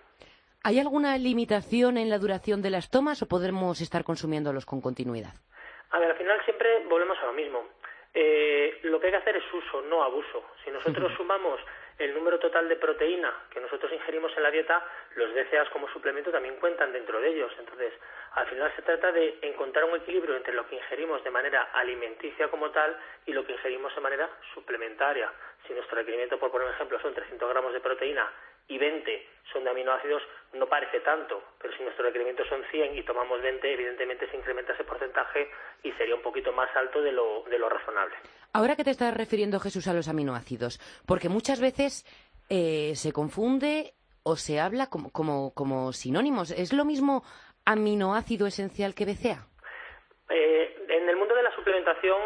[0.64, 5.34] ¿Hay alguna limitación en la duración de las tomas o podremos estar consumiéndolos con continuidad?
[5.90, 7.64] A ver, al final siempre volvemos a lo mismo.
[8.14, 10.44] Eh, lo que hay que hacer es uso, no abuso.
[10.64, 11.58] Si nosotros sumamos
[12.02, 14.82] el número total de proteína que nosotros ingerimos en la dieta,
[15.14, 17.52] los DCAs como suplemento también cuentan dentro de ellos.
[17.58, 17.92] Entonces,
[18.34, 22.48] al final se trata de encontrar un equilibrio entre lo que ingerimos de manera alimenticia
[22.48, 25.30] como tal y lo que ingerimos de manera suplementaria.
[25.66, 28.30] Si nuestro requerimiento, por poner un ejemplo, son 300 gramos de proteína
[28.68, 30.22] y 20 son de aminoácidos,
[30.54, 34.72] no parece tanto, pero si nuestro requerimiento son 100 y tomamos 20, evidentemente se incrementa
[34.72, 35.50] ese porcentaje
[35.82, 38.14] y sería un poquito más alto de lo, de lo razonable.
[38.52, 42.04] Ahora que te estás refiriendo, Jesús, a los aminoácidos, porque muchas veces
[42.48, 46.50] eh, se confunde o se habla como, como, como sinónimos.
[46.50, 47.24] ¿Es lo mismo
[47.64, 49.46] aminoácido esencial que BCA?
[50.28, 52.20] Eh, en el mundo de la suplementación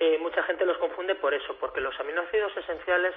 [0.00, 3.14] eh, mucha gente los confunde por eso, porque los aminoácidos esenciales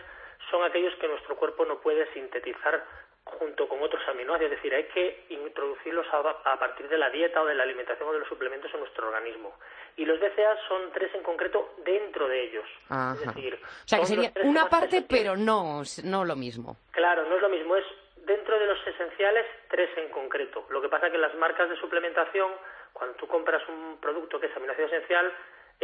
[0.51, 2.83] son aquellos que nuestro cuerpo no puede sintetizar
[3.23, 7.41] junto con otros aminoácidos, es decir, hay que introducirlos a, a, partir de la dieta
[7.41, 9.53] o de la alimentación o de los suplementos en nuestro organismo.
[9.95, 12.65] Y los BCA son tres en concreto dentro de ellos.
[12.89, 13.13] Ajá.
[13.13, 16.75] Es decir, o sea, que sería una parte, pero no, no lo mismo.
[16.91, 17.85] Claro, no es lo mismo, es
[18.25, 20.65] dentro de los esenciales tres en concreto.
[20.69, 22.51] Lo que pasa que las marcas de suplementación,
[22.91, 25.31] cuando tú compras un producto que es aminoácido esencial,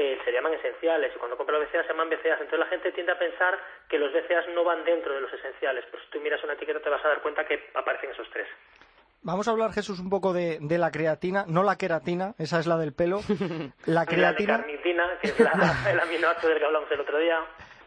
[0.02, 2.40] eh, se llaman esenciales y cuando compras los BCAAs se llaman BCAAs.
[2.40, 3.60] Entonces la gente tiende a pensar
[3.90, 6.80] que los BCAAs no van dentro de los esenciales, pero si tú miras una etiqueta
[6.80, 8.48] te vas a dar cuenta que aparecen esos tres.
[9.24, 12.68] Vamos a hablar, Jesús, un poco de, de, la creatina, no la queratina, esa es
[12.68, 13.20] la del pelo.
[13.86, 14.60] La creatina.
[14.60, 17.40] La carnitina, que es la, el aminoácido del que hablamos el otro día.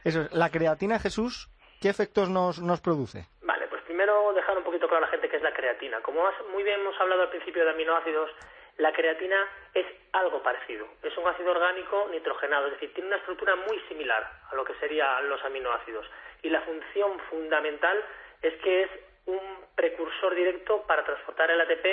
[0.05, 0.33] Eso es.
[0.33, 1.49] La creatina, Jesús,
[1.81, 3.25] ¿qué efectos nos, nos produce?
[3.41, 6.03] Vale, pues primero dejar un poquito claro a la gente qué es la creatina.
[6.03, 6.23] Como
[6.53, 8.31] muy bien hemos hablado al principio de aminoácidos,
[8.79, 10.87] la creatina es algo parecido.
[11.03, 14.75] Es un ácido orgánico nitrogenado, es decir, tiene una estructura muy similar a lo que
[14.75, 16.07] serían los aminoácidos.
[16.43, 18.03] Y la función fundamental
[18.43, 18.91] es que es
[19.27, 19.41] un
[19.75, 21.87] precursor directo para transportar el ATP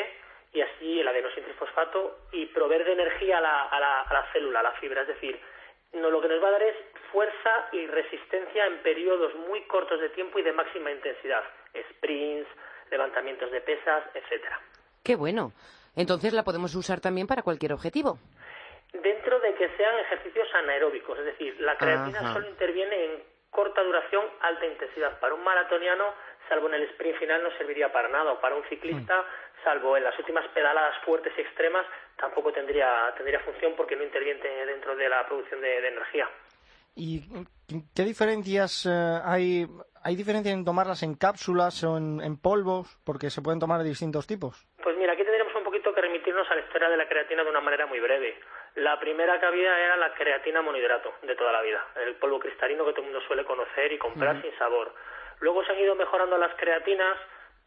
[0.53, 4.61] y así el adenosintrifosfato y proveer de energía a la, a, la, a la, célula,
[4.61, 5.01] a la fibra.
[5.01, 5.39] Es decir,
[5.93, 6.75] no, lo que nos va a dar es
[7.11, 11.43] fuerza y resistencia en periodos muy cortos de tiempo y de máxima intensidad.
[11.91, 12.49] Sprints,
[12.89, 14.59] levantamientos de pesas, etcétera.
[15.03, 15.51] Qué bueno.
[15.95, 18.17] Entonces la podemos usar también para cualquier objetivo.
[18.93, 22.33] Dentro de que sean ejercicios anaeróbicos, es decir, la creatina Ajá.
[22.33, 25.19] solo interviene en corta duración, alta intensidad.
[25.19, 26.05] Para un maratoniano,
[26.47, 28.33] salvo en el sprint final, no serviría para nada.
[28.33, 29.25] O para un ciclista,
[29.63, 31.85] salvo en las últimas pedaladas fuertes y extremas,
[32.17, 36.29] tampoco tendría, tendría función porque no interviene dentro de la producción de, de energía.
[36.95, 37.21] ¿Y
[37.95, 39.67] qué diferencias eh, hay?
[40.03, 42.99] ¿Hay diferencia en tomarlas en cápsulas o en, en polvos?
[43.05, 44.67] Porque se pueden tomar de distintos tipos.
[44.81, 45.15] Pues mira,
[46.29, 48.39] a la historia de la creatina de una manera muy breve.
[48.75, 52.85] La primera que había era la creatina monohidrato de toda la vida, el polvo cristalino
[52.85, 54.93] que todo el mundo suele conocer y comprar sin sabor.
[55.39, 57.17] Luego se han ido mejorando las creatinas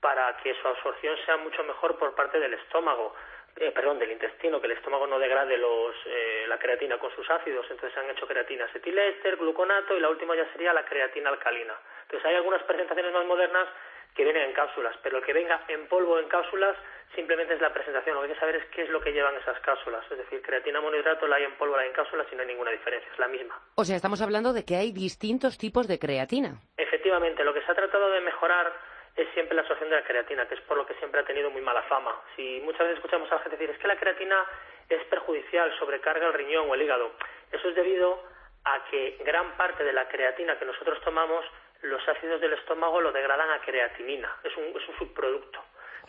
[0.01, 3.14] para que su absorción sea mucho mejor por parte del estómago,
[3.57, 7.29] eh, perdón, del intestino, que el estómago no degrade los, eh, la creatina con sus
[7.29, 7.66] ácidos.
[7.68, 11.75] Entonces se han hecho creatinas etiléster, gluconato y la última ya sería la creatina alcalina.
[12.03, 13.68] Entonces hay algunas presentaciones más modernas
[14.14, 16.77] que vienen en cápsulas, pero el que venga en polvo o en cápsulas
[17.14, 18.14] simplemente es la presentación.
[18.14, 20.05] Lo que hay que saber es qué es lo que llevan esas cápsulas.
[20.11, 22.48] Es decir, creatina monohidrato la hay en polvo, la hay en cápsulas y no hay
[22.48, 23.59] ninguna diferencia, es la misma.
[23.75, 26.61] O sea, estamos hablando de que hay distintos tipos de creatina.
[26.77, 28.72] Efectivamente, lo que se ha tratado de mejorar
[29.16, 31.51] es siempre la absorción de la creatina, que es por lo que siempre ha tenido
[31.51, 32.14] muy mala fama.
[32.35, 34.44] Si muchas veces escuchamos a la gente decir es que la creatina
[34.88, 37.12] es perjudicial, sobrecarga el riñón o el hígado,
[37.51, 38.22] eso es debido
[38.64, 41.44] a que gran parte de la creatina que nosotros tomamos,
[41.83, 45.61] los ácidos del estómago lo degradan a creatinina, es un, es un subproducto.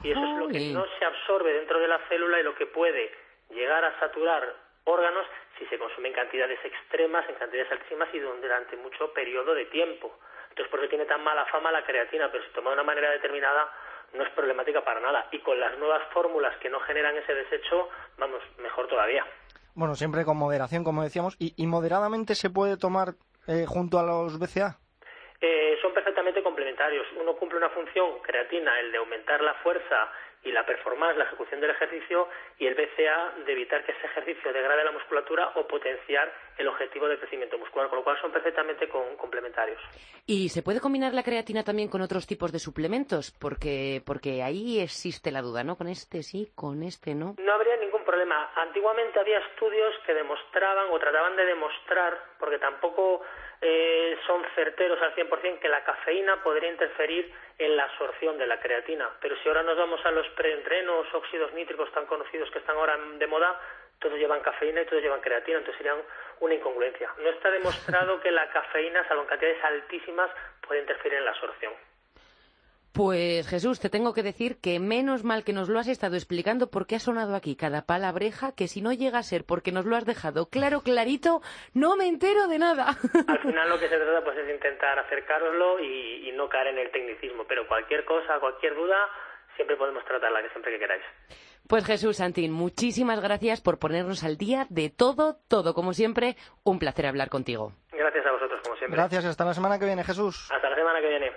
[0.04, 2.66] Y eso es lo que no se absorbe dentro de la célula y lo que
[2.66, 3.12] puede
[3.50, 4.56] llegar a saturar
[4.86, 5.26] órganos
[5.58, 10.12] si se consume en cantidades extremas, en cantidades altísimas y durante mucho periodo de tiempo.
[10.50, 13.12] Entonces, por eso tiene tan mala fama la creatina, pero si tomada de una manera
[13.12, 13.72] determinada
[14.14, 15.28] no es problemática para nada.
[15.32, 19.26] Y con las nuevas fórmulas que no generan ese desecho, vamos, mejor todavía.
[19.74, 21.36] Bueno, siempre con moderación, como decíamos.
[21.40, 23.16] ¿Y, y moderadamente se puede tomar
[23.48, 24.78] eh, junto a los BCA?
[25.46, 27.06] Eh, son perfectamente complementarios.
[27.20, 30.10] Uno cumple una función creatina, el de aumentar la fuerza
[30.42, 32.30] y la performance, la ejecución del ejercicio,
[32.60, 37.08] y el BCA de evitar que ese ejercicio degrade la musculatura o potenciar el objetivo
[37.10, 39.82] de crecimiento muscular, con lo cual son perfectamente con- complementarios.
[40.26, 43.32] ¿Y se puede combinar la creatina también con otros tipos de suplementos?
[43.40, 45.76] Porque, porque ahí existe la duda, ¿no?
[45.78, 47.36] Con este sí, con este no.
[47.38, 48.50] No habría ningún problema.
[48.56, 53.22] Antiguamente había estudios que demostraban o trataban de demostrar, porque tampoco
[53.66, 58.60] eh, son certeros al 100%, que la cafeína podría interferir en la absorción de la
[58.60, 59.10] creatina.
[59.22, 62.98] Pero si ahora nos vamos a los preentrenos, óxidos nítricos tan conocidos que están ahora
[62.98, 63.58] de moda,
[64.00, 66.02] todos llevan cafeína y todos llevan creatina, entonces serían
[66.42, 67.10] una incongruencia.
[67.20, 70.30] No está demostrado que la cafeína, salvo en cantidades altísimas,
[70.68, 71.74] puede interferir en la absorción.
[72.94, 76.70] Pues Jesús, te tengo que decir que menos mal que nos lo has estado explicando
[76.70, 79.96] porque ha sonado aquí cada palabreja que si no llega a ser porque nos lo
[79.96, 81.42] has dejado claro, clarito,
[81.74, 82.90] no me entero de nada.
[83.28, 86.78] Al final lo que se trata pues es intentar acercaroslo y, y no caer en
[86.78, 89.10] el tecnicismo, pero cualquier cosa, cualquier duda,
[89.56, 91.04] siempre podemos tratarla, que siempre que queráis.
[91.68, 96.78] Pues Jesús Santín, muchísimas gracias por ponernos al día de todo, todo, como siempre, un
[96.78, 97.74] placer hablar contigo.
[97.92, 98.98] Gracias a vosotros, como siempre.
[98.98, 100.48] Gracias, hasta la semana que viene, Jesús.
[100.52, 101.32] Hasta la semana que viene.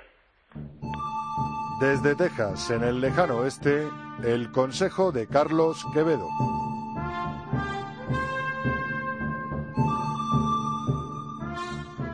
[1.79, 3.87] Desde Texas, en el lejano oeste,
[4.25, 6.27] el consejo de Carlos Quevedo.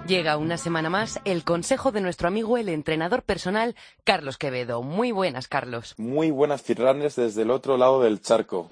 [0.08, 4.82] Llega una semana más el consejo de nuestro amigo el entrenador personal Carlos Quevedo.
[4.82, 5.94] Muy buenas, Carlos.
[5.96, 8.68] Muy buenas firranes desde el otro lado del charco.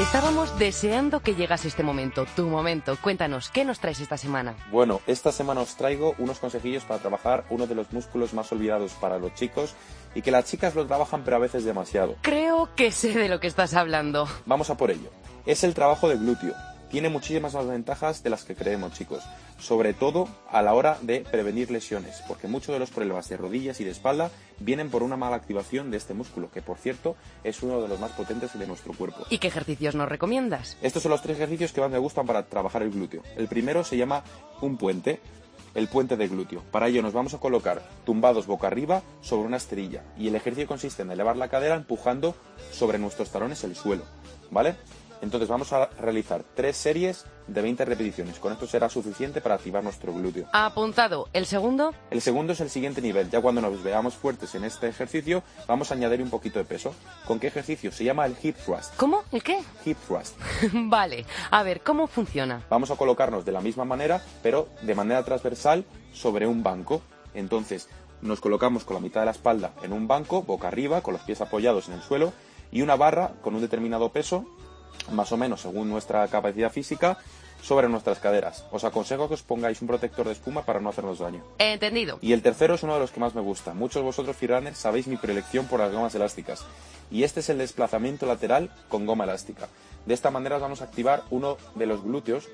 [0.00, 2.96] Estábamos deseando que llegase este momento, tu momento.
[3.02, 4.56] Cuéntanos, ¿qué nos traes esta semana?
[4.72, 8.92] Bueno, esta semana os traigo unos consejillos para trabajar uno de los músculos más olvidados
[8.92, 9.74] para los chicos
[10.14, 12.16] y que las chicas lo trabajan pero a veces demasiado.
[12.22, 14.26] Creo que sé de lo que estás hablando.
[14.46, 15.10] Vamos a por ello.
[15.44, 16.54] Es el trabajo de glúteo.
[16.90, 19.22] Tiene muchísimas más ventajas de las que creemos, chicos.
[19.60, 23.80] Sobre todo a la hora de prevenir lesiones, porque muchos de los problemas de rodillas
[23.80, 27.62] y de espalda vienen por una mala activación de este músculo, que por cierto es
[27.62, 29.24] uno de los más potentes de nuestro cuerpo.
[29.30, 30.76] ¿Y qué ejercicios nos recomiendas?
[30.82, 33.22] Estos son los tres ejercicios que más me gustan para trabajar el glúteo.
[33.36, 34.24] El primero se llama
[34.60, 35.20] un puente,
[35.76, 36.62] el puente de glúteo.
[36.72, 40.66] Para ello nos vamos a colocar tumbados boca arriba sobre una esterilla y el ejercicio
[40.66, 42.34] consiste en elevar la cadera empujando
[42.72, 44.02] sobre nuestros talones el suelo,
[44.50, 44.74] ¿vale?
[45.22, 48.38] Entonces vamos a realizar tres series de 20 repeticiones.
[48.38, 50.46] Con esto será suficiente para activar nuestro glúteo.
[50.52, 51.28] Apuntado.
[51.32, 51.92] ¿El segundo?
[52.10, 53.30] El segundo es el siguiente nivel.
[53.30, 56.94] Ya cuando nos veamos fuertes en este ejercicio, vamos a añadir un poquito de peso.
[57.26, 57.92] ¿Con qué ejercicio?
[57.92, 58.94] Se llama el hip thrust.
[58.96, 59.22] ¿Cómo?
[59.32, 59.60] ¿El qué?
[59.84, 60.36] Hip thrust.
[60.72, 61.26] vale.
[61.50, 62.64] A ver, ¿cómo funciona?
[62.70, 67.02] Vamos a colocarnos de la misma manera, pero de manera transversal sobre un banco.
[67.34, 67.88] Entonces,
[68.22, 71.22] nos colocamos con la mitad de la espalda en un banco, boca arriba, con los
[71.22, 72.32] pies apoyados en el suelo,
[72.72, 74.46] y una barra con un determinado peso,
[75.12, 77.18] más o menos según nuestra capacidad física,
[77.62, 78.64] sobre nuestras caderas.
[78.70, 81.42] Os aconsejo que os pongáis un protector de espuma para no hacernos daño.
[81.58, 82.18] Entendido.
[82.22, 83.74] Y el tercero es uno de los que más me gusta.
[83.74, 86.64] Muchos de vosotros, freerunners, sabéis mi predilección por las gomas elásticas.
[87.10, 89.68] Y este es el desplazamiento lateral con goma elástica.
[90.06, 92.48] De esta manera os vamos a activar uno de los glúteos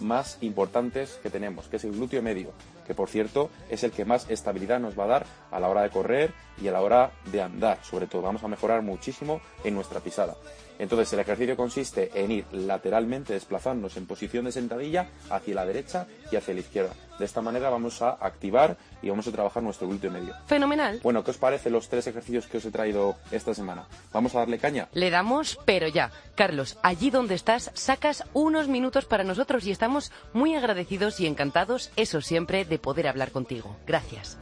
[0.00, 2.52] más importantes que tenemos, que es el glúteo medio,
[2.86, 5.82] que por cierto es el que más estabilidad nos va a dar a la hora
[5.82, 7.78] de correr y a la hora de andar.
[7.84, 10.36] Sobre todo, vamos a mejorar muchísimo en nuestra pisada.
[10.80, 16.06] Entonces, el ejercicio consiste en ir lateralmente desplazándonos en posición de sentadilla hacia la derecha
[16.32, 16.94] y hacia la izquierda.
[17.18, 20.34] De esta manera vamos a activar y vamos a trabajar nuestro glúteo medio.
[20.46, 21.00] Fenomenal.
[21.02, 23.84] Bueno, ¿qué os parece los tres ejercicios que os he traído esta semana?
[24.10, 24.88] ¿Vamos a darle caña?
[24.94, 26.12] Le damos, pero ya.
[26.34, 31.90] Carlos, allí donde estás, sacas unos minutos para nosotros y estamos muy agradecidos y encantados,
[31.96, 33.76] eso siempre, de poder hablar contigo.
[33.86, 34.38] Gracias.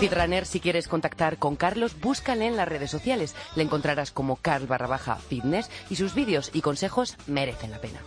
[0.00, 3.34] Fitrunner, si quieres contactar con Carlos, búscale en las redes sociales.
[3.54, 8.00] Le encontrarás como Carl barra baja fitness y sus vídeos y consejos merecen la pena.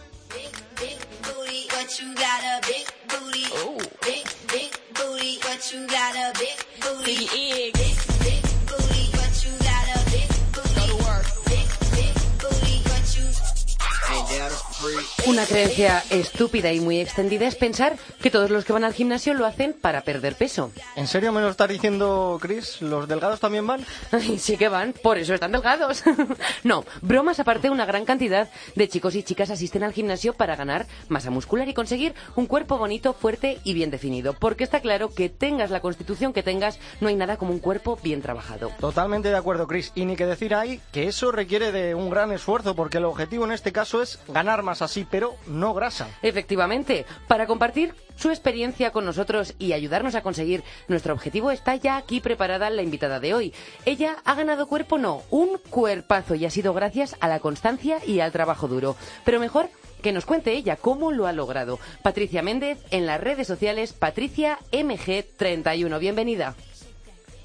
[15.27, 19.33] Una creencia estúpida y muy extendida es pensar que todos los que van al gimnasio
[19.33, 20.71] lo hacen para perder peso.
[20.97, 22.81] ¿En serio me lo estás diciendo, Chris?
[22.81, 23.85] ¿Los delgados también van?
[24.11, 26.03] Ay, sí que van, por eso están delgados.
[26.63, 30.85] no, bromas aparte, una gran cantidad de chicos y chicas asisten al gimnasio para ganar
[31.07, 34.33] masa muscular y conseguir un cuerpo bonito, fuerte y bien definido.
[34.33, 37.97] Porque está claro que tengas la constitución que tengas, no hay nada como un cuerpo
[38.03, 38.69] bien trabajado.
[38.81, 39.93] Totalmente de acuerdo, Chris.
[39.95, 43.45] Y ni que decir hay que eso requiere de un gran esfuerzo, porque el objetivo
[43.45, 46.07] en este caso es ganar más así, pero no grasa.
[46.21, 51.97] Efectivamente, para compartir su experiencia con nosotros y ayudarnos a conseguir nuestro objetivo está ya
[51.97, 53.53] aquí preparada la invitada de hoy.
[53.85, 58.19] Ella ha ganado cuerpo, no, un cuerpazo y ha sido gracias a la constancia y
[58.19, 58.95] al trabajo duro.
[59.25, 59.69] Pero mejor
[60.01, 61.79] que nos cuente ella cómo lo ha logrado.
[62.03, 65.97] Patricia Méndez en las redes sociales Patricia MG31.
[65.99, 66.55] Bienvenida.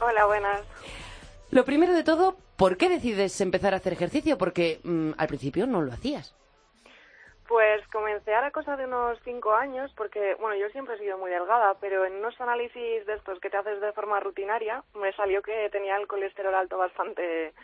[0.01, 0.61] Hola, buenas.
[1.51, 4.37] Lo primero de todo, ¿por qué decides empezar a hacer ejercicio?
[4.37, 6.35] Porque mm, al principio no lo hacías.
[7.49, 11.17] Pues comencé a la cosa de unos cinco años porque, bueno, yo siempre he sido
[11.17, 15.15] muy delgada, pero en unos análisis de estos que te haces de forma rutinaria me
[15.15, 17.55] salió que tenía el colesterol alto bastante,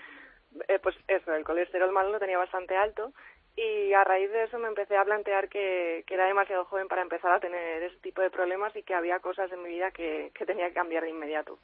[0.68, 3.12] eh, pues eso, el colesterol malo lo tenía bastante alto
[3.56, 7.02] y a raíz de eso me empecé a plantear que, que era demasiado joven para
[7.02, 10.32] empezar a tener ese tipo de problemas y que había cosas en mi vida que,
[10.34, 11.58] que tenía que cambiar de inmediato.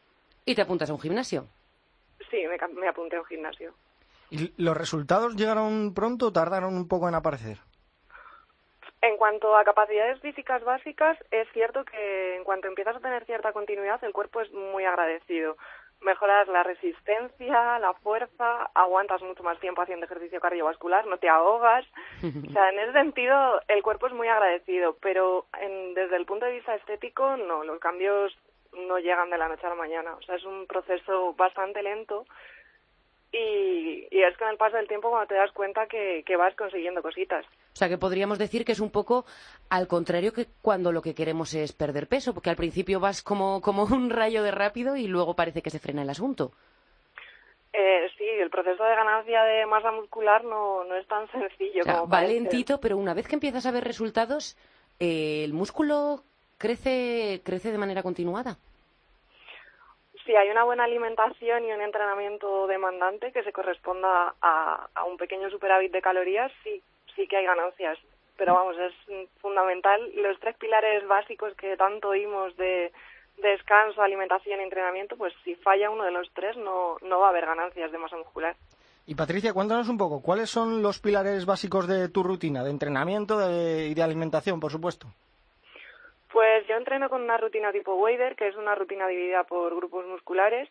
[0.44, 1.46] ¿Y te apuntas a un gimnasio?
[2.30, 3.72] Sí, me, me apunté a un gimnasio.
[4.28, 7.56] ¿Y los resultados llegaron pronto o tardaron un poco en aparecer?
[9.02, 13.52] En cuanto a capacidades físicas básicas, es cierto que en cuanto empiezas a tener cierta
[13.52, 15.56] continuidad, el cuerpo es muy agradecido.
[16.02, 21.86] Mejoras la resistencia, la fuerza, aguantas mucho más tiempo haciendo ejercicio cardiovascular, no te ahogas.
[22.48, 26.46] O sea, en ese sentido, el cuerpo es muy agradecido, pero en- desde el punto
[26.46, 28.36] de vista estético, no, los cambios
[28.72, 30.14] no llegan de la noche a la mañana.
[30.14, 32.24] O sea, es un proceso bastante lento
[33.32, 36.54] y, y es con el paso del tiempo cuando te das cuenta que, que vas
[36.56, 37.44] consiguiendo cositas.
[37.46, 39.24] O sea, que podríamos decir que es un poco
[39.68, 43.60] al contrario que cuando lo que queremos es perder peso, porque al principio vas como,
[43.60, 46.52] como un rayo de rápido y luego parece que se frena el asunto.
[47.72, 51.84] Eh, sí, el proceso de ganancia de masa muscular no, no es tan sencillo O
[51.84, 52.34] sea, como va parece.
[52.34, 54.56] lentito, pero una vez que empiezas a ver resultados,
[54.98, 56.24] eh, el músculo
[56.58, 58.58] crece, crece de manera continuada.
[60.30, 65.50] Si hay una buena alimentación y un entrenamiento demandante que se corresponda a, un pequeño
[65.50, 66.80] superávit de calorías, sí,
[67.16, 67.98] sí que hay ganancias.
[68.36, 68.94] Pero vamos, es
[69.40, 72.92] fundamental los tres pilares básicos que tanto oímos de
[73.42, 77.30] descanso, alimentación y entrenamiento, pues si falla uno de los tres no, no va a
[77.30, 78.54] haber ganancias de masa muscular.
[79.06, 83.40] Y Patricia, cuéntanos un poco, ¿cuáles son los pilares básicos de tu rutina, de entrenamiento
[83.50, 85.08] y de alimentación, por supuesto?
[86.32, 90.06] Pues yo entreno con una rutina tipo Wader, que es una rutina dividida por grupos
[90.06, 90.68] musculares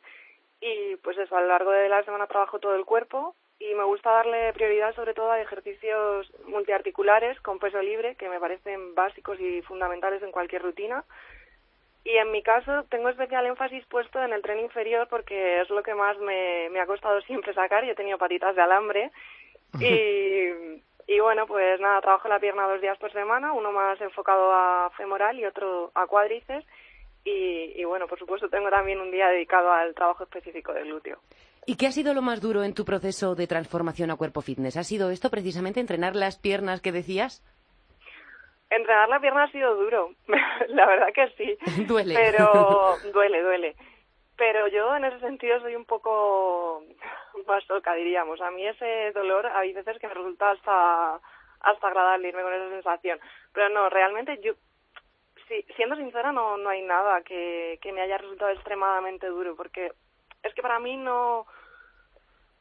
[0.61, 3.83] y pues eso, a lo largo de la semana trabajo todo el cuerpo y me
[3.83, 9.39] gusta darle prioridad sobre todo a ejercicios multiarticulares con peso libre que me parecen básicos
[9.39, 11.03] y fundamentales en cualquier rutina.
[12.05, 15.83] Y en mi caso tengo especial énfasis puesto en el tren inferior porque es lo
[15.83, 17.83] que más me, me ha costado siempre sacar.
[17.83, 19.11] Yo he tenido patitas de alambre
[19.79, 24.51] y, y bueno, pues nada, trabajo la pierna dos días por semana, uno más enfocado
[24.53, 26.67] a femoral y otro a cuádriceps.
[27.25, 31.17] Y, y bueno, por supuesto tengo también un día dedicado al trabajo específico del glúteo.
[31.65, 34.77] ¿Y qué ha sido lo más duro en tu proceso de transformación a cuerpo fitness?
[34.77, 37.43] ¿Ha sido esto precisamente entrenar las piernas que decías?
[38.69, 40.11] Entrenar la pierna ha sido duro,
[40.67, 41.57] la verdad que sí.
[41.87, 42.13] Duele.
[42.13, 43.75] Pero duele, duele.
[44.39, 46.81] Pero yo en ese sentido soy un poco
[47.47, 48.39] más loca, diríamos.
[48.39, 51.19] A mí ese dolor hay veces que me resulta hasta,
[51.59, 53.19] hasta agradable irme con esa sensación.
[53.51, 54.53] Pero no, realmente yo,
[55.75, 59.91] siendo sincera, no, no hay nada que, que me haya resultado extremadamente duro, porque
[60.41, 61.45] es que para mí no,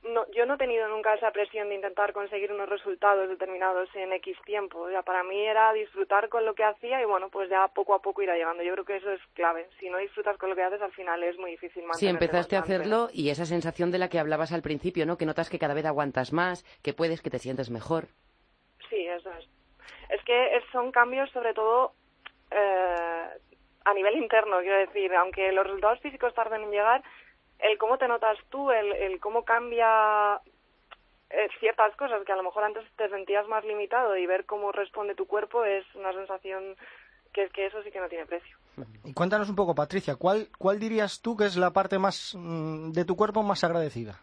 [0.04, 4.12] no, yo no he tenido nunca esa presión de intentar conseguir unos resultados determinados en
[4.14, 4.80] X tiempo.
[4.80, 7.94] O sea, para mí era disfrutar con lo que hacía y bueno, pues ya poco
[7.94, 8.62] a poco irá llegando.
[8.62, 9.68] Yo creo que eso es clave.
[9.80, 11.98] Si no disfrutas con lo que haces, al final es muy difícil mantenerlo.
[11.98, 15.18] Sí, empezaste a hacerlo y esa sensación de la que hablabas al principio, ¿no?
[15.18, 18.04] Que notas que cada vez aguantas más, que puedes, que te sientes mejor.
[18.88, 19.48] Sí, eso es.
[20.10, 21.92] Es que son cambios sobre todo
[22.50, 23.26] eh,
[23.84, 27.02] a nivel interno, quiero decir, aunque los resultados físicos tarden en llegar,
[27.58, 30.40] el cómo te notas tú, el, el cómo cambia
[31.30, 34.72] eh, ciertas cosas que a lo mejor antes te sentías más limitado y ver cómo
[34.72, 36.76] responde tu cuerpo es una sensación
[37.32, 38.56] que, que eso sí que no tiene precio.
[39.04, 42.92] Y cuéntanos un poco, Patricia, ¿cuál, cuál dirías tú que es la parte más mm,
[42.92, 44.20] de tu cuerpo más agradecida?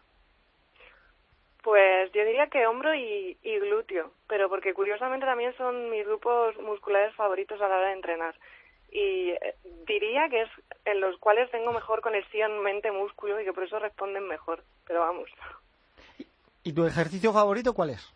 [1.62, 6.56] Pues yo diría que hombro y, y glúteo, pero porque curiosamente también son mis grupos
[6.60, 8.36] musculares favoritos a la hora de entrenar.
[8.96, 10.50] Y eh, diría que es
[10.86, 14.64] en los cuales tengo mejor conexión mente-músculo y que por eso responden mejor.
[14.88, 15.30] Pero vamos,
[16.64, 18.16] ¿Y tu ejercicio favorito cuál es?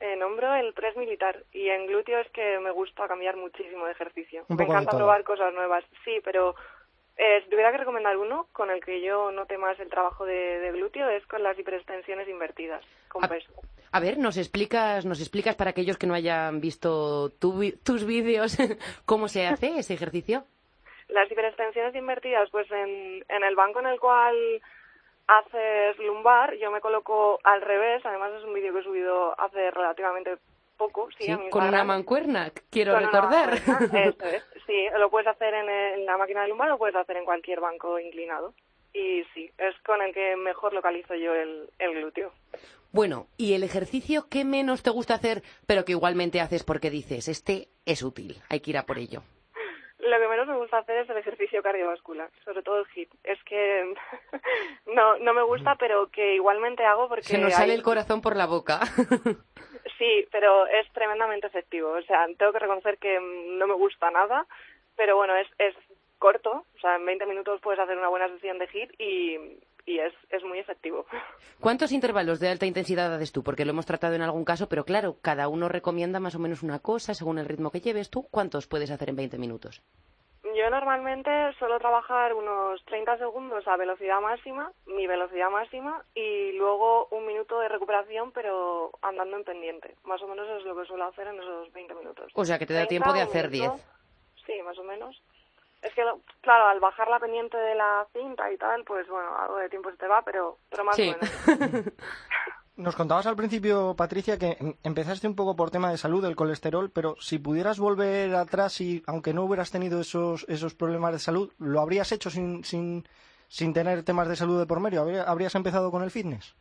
[0.00, 3.92] en hombro el press militar y en glúteo es que me gusta cambiar muchísimo de
[3.92, 4.44] ejercicio.
[4.48, 6.56] Un me poco encanta probar cosas nuevas, sí, pero
[7.16, 10.58] eh, si tuviera que recomendar uno con el que yo note más el trabajo de,
[10.58, 13.52] de glúteo es con las hiperextensiones invertidas, con peso.
[13.92, 18.56] A ver, nos explicas, nos explicas para aquellos que no hayan visto tu tus vídeos
[19.04, 20.44] cómo se hace ese ejercicio.
[21.08, 24.34] Las hiperextensiones invertidas, pues en, en el banco en el cual
[25.28, 29.70] haces lumbar, yo me coloco al revés, además es un vídeo que he subido hace
[29.70, 30.36] relativamente
[30.78, 33.60] poco, sí, Sí, a mi con una mancuerna, quiero Con recordar.
[33.66, 34.44] mancuerna, eso es.
[34.66, 37.16] Sí, lo puedes hacer en, el- en la máquina de lumbar o lo puedes hacer
[37.18, 38.54] en cualquier banco inclinado.
[38.94, 42.32] Y sí, es con el que mejor localizo yo el, el glúteo.
[42.92, 47.26] Bueno, ¿y el ejercicio que menos te gusta hacer, pero que igualmente haces porque dices,
[47.28, 49.22] este es útil, hay que ir a por ello?
[49.98, 53.08] Lo que menos me gusta hacer es el ejercicio cardiovascular, sobre todo el HIIT.
[53.24, 53.94] Es que
[54.86, 57.22] no, no me gusta, pero que igualmente hago porque...
[57.22, 58.80] Se nos sale el corazón por la boca.
[59.98, 61.92] Sí, pero es tremendamente efectivo.
[61.92, 64.46] O sea, tengo que reconocer que mm, no me gusta nada,
[64.96, 65.76] pero bueno, es, es
[66.18, 66.64] corto.
[66.76, 69.38] O sea, en 20 minutos puedes hacer una buena sesión de HIIT y,
[69.86, 71.06] y es, es muy efectivo.
[71.60, 73.42] ¿Cuántos intervalos de alta intensidad haces tú?
[73.42, 76.62] Porque lo hemos tratado en algún caso, pero claro, cada uno recomienda más o menos
[76.62, 78.10] una cosa según el ritmo que lleves.
[78.10, 79.82] ¿Tú cuántos puedes hacer en 20 minutos?
[80.54, 87.06] Yo normalmente suelo trabajar unos 30 segundos a velocidad máxima, mi velocidad máxima, y luego
[87.10, 89.94] un minuto de recuperación, pero andando en pendiente.
[90.04, 92.32] Más o menos es lo que suelo hacer en esos 20 minutos.
[92.34, 93.74] O sea, que te da 30, tiempo de hacer minuto.
[93.74, 93.86] 10.
[94.46, 95.22] Sí, más o menos.
[95.82, 96.02] Es que,
[96.40, 99.90] claro, al bajar la pendiente de la cinta y tal, pues bueno, algo de tiempo
[99.90, 101.10] se te va, pero, pero más o Sí.
[101.10, 101.30] menos.
[102.76, 106.36] Nos contabas al principio, Patricia, que em- empezaste un poco por tema de salud, el
[106.36, 111.18] colesterol, pero si pudieras volver atrás y aunque no hubieras tenido esos, esos problemas de
[111.18, 113.06] salud, ¿lo habrías hecho sin, sin,
[113.48, 115.02] sin tener temas de salud de por medio?
[115.02, 116.56] ¿Habría- ¿Habrías empezado con el fitness?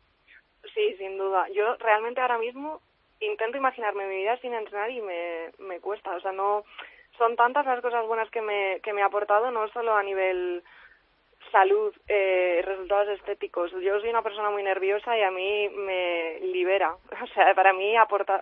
[0.73, 1.47] Sí, sin duda.
[1.55, 2.81] Yo realmente ahora mismo
[3.21, 6.11] intento imaginarme mi vida sin entrenar y me, me cuesta.
[6.15, 6.65] O sea, no
[7.17, 10.63] son tantas las cosas buenas que me, que me ha aportado, no solo a nivel
[11.51, 13.71] salud, eh, resultados estéticos.
[13.71, 16.95] Yo soy una persona muy nerviosa y a mí me libera.
[17.23, 18.41] O sea, para mí aporta,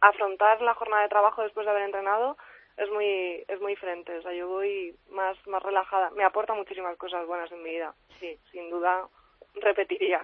[0.00, 2.36] afrontar la jornada de trabajo después de haber entrenado
[2.76, 4.16] es muy es muy diferente.
[4.18, 6.10] O sea, yo voy más más relajada.
[6.10, 7.94] Me aporta muchísimas cosas buenas en mi vida.
[8.18, 9.06] Sí, sin duda
[9.54, 10.22] repetiría.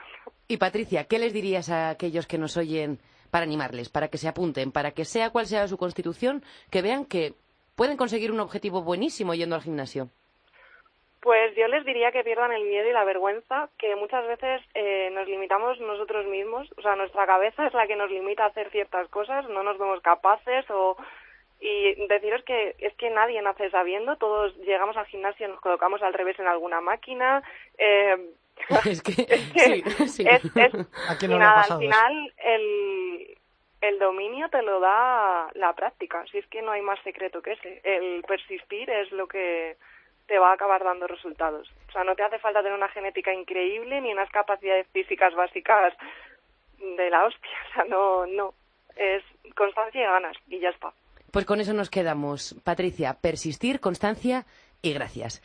[0.48, 2.98] Y Patricia, ¿qué les dirías a aquellos que nos oyen
[3.30, 7.04] para animarles, para que se apunten, para que sea cual sea su constitución, que vean
[7.04, 7.34] que
[7.76, 10.08] pueden conseguir un objetivo buenísimo yendo al gimnasio?
[11.20, 15.10] Pues yo les diría que pierdan el miedo y la vergüenza, que muchas veces eh,
[15.12, 18.70] nos limitamos nosotros mismos, o sea, nuestra cabeza es la que nos limita a hacer
[18.70, 20.96] ciertas cosas, no nos vemos capaces o
[21.58, 26.12] y deciros que es que nadie nace sabiendo, todos llegamos al gimnasio, nos colocamos al
[26.12, 27.42] revés en alguna máquina,
[27.78, 28.16] eh,
[28.84, 30.24] es que, sí, sí.
[30.28, 30.74] es, es-
[31.10, 33.38] ¿A quién y no le ha nada, pasado al final el,
[33.88, 37.52] el dominio te lo da la práctica, si es que no hay más secreto que
[37.52, 37.80] ese.
[37.84, 39.76] El persistir es lo que
[40.26, 41.70] te va a acabar dando resultados.
[41.88, 45.94] O sea, no te hace falta tener una genética increíble ni unas capacidades físicas básicas
[46.78, 47.50] de la hostia.
[47.70, 48.54] O sea, no, no.
[48.96, 49.22] Es
[49.54, 50.92] constancia y ganas y ya está.
[51.30, 52.56] Pues con eso nos quedamos.
[52.64, 54.46] Patricia, persistir, constancia
[54.80, 55.42] y gracias.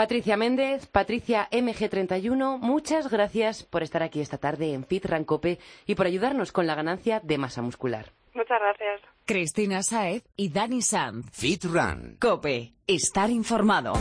[0.00, 5.94] Patricia Méndez, Patricia MG31, muchas gracias por estar aquí esta tarde en Fit Rancope y
[5.94, 8.06] por ayudarnos con la ganancia de masa muscular.
[8.32, 9.02] Muchas gracias.
[9.26, 12.16] Cristina Saez y Dani Sam Fit Run.
[12.18, 12.72] Cope.
[12.86, 13.92] Estar informado.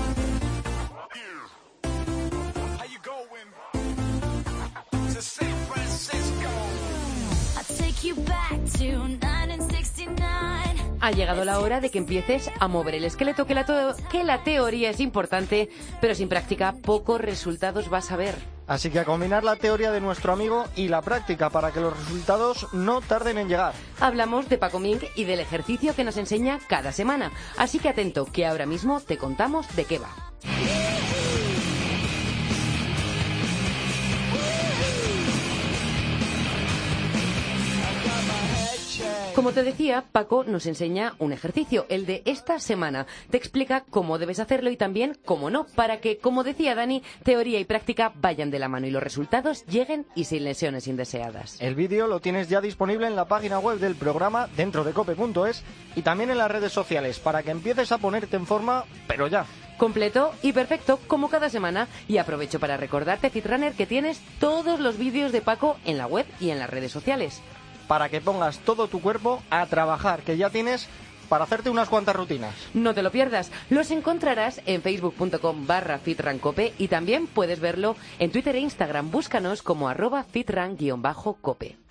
[8.01, 10.58] you back to 9 and 69
[11.01, 13.65] ha llegado la hora de que empieces a mover el esqueleto, que la,
[14.11, 15.69] que la teoría es importante,
[16.01, 18.35] pero sin práctica pocos resultados vas a ver.
[18.67, 21.97] Así que a combinar la teoría de nuestro amigo y la práctica para que los
[21.97, 23.73] resultados no tarden en llegar.
[23.99, 27.31] Hablamos de Paco Ming y del ejercicio que nos enseña cada semana.
[27.57, 30.13] Así que atento, que ahora mismo te contamos de qué va.
[39.39, 43.07] Como te decía, Paco nos enseña un ejercicio, el de esta semana.
[43.29, 47.57] Te explica cómo debes hacerlo y también cómo no, para que, como decía Dani, teoría
[47.57, 51.55] y práctica vayan de la mano y los resultados lleguen y sin lesiones indeseadas.
[51.61, 55.63] El vídeo lo tienes ya disponible en la página web del programa dentro de cope.es
[55.95, 59.45] y también en las redes sociales para que empieces a ponerte en forma, pero ya.
[59.77, 61.87] Completo y perfecto como cada semana.
[62.09, 66.25] Y aprovecho para recordarte, Fitrunner, que tienes todos los vídeos de Paco en la web
[66.41, 67.41] y en las redes sociales.
[67.89, 70.87] Para que pongas todo tu cuerpo a trabajar, que ya tienes
[71.27, 72.53] para hacerte unas cuantas rutinas.
[72.73, 73.51] No te lo pierdas.
[73.71, 79.09] Los encontrarás en facebook.com barra fitrancope y también puedes verlo en Twitter e Instagram.
[79.09, 81.88] Búscanos como arroba fitran-cope.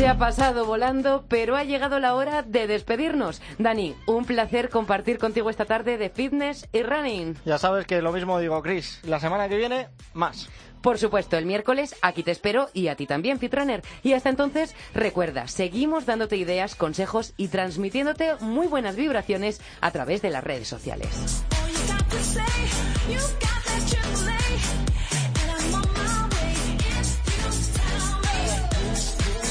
[0.00, 3.42] Se ha pasado volando, pero ha llegado la hora de despedirnos.
[3.58, 7.36] Dani, un placer compartir contigo esta tarde de fitness y running.
[7.44, 9.00] Ya sabes que lo mismo digo, Chris.
[9.04, 10.48] La semana que viene, más.
[10.80, 13.82] Por supuesto, el miércoles aquí te espero y a ti también, Fitrunner.
[14.02, 20.22] Y hasta entonces, recuerda, seguimos dándote ideas, consejos y transmitiéndote muy buenas vibraciones a través
[20.22, 21.44] de las redes sociales.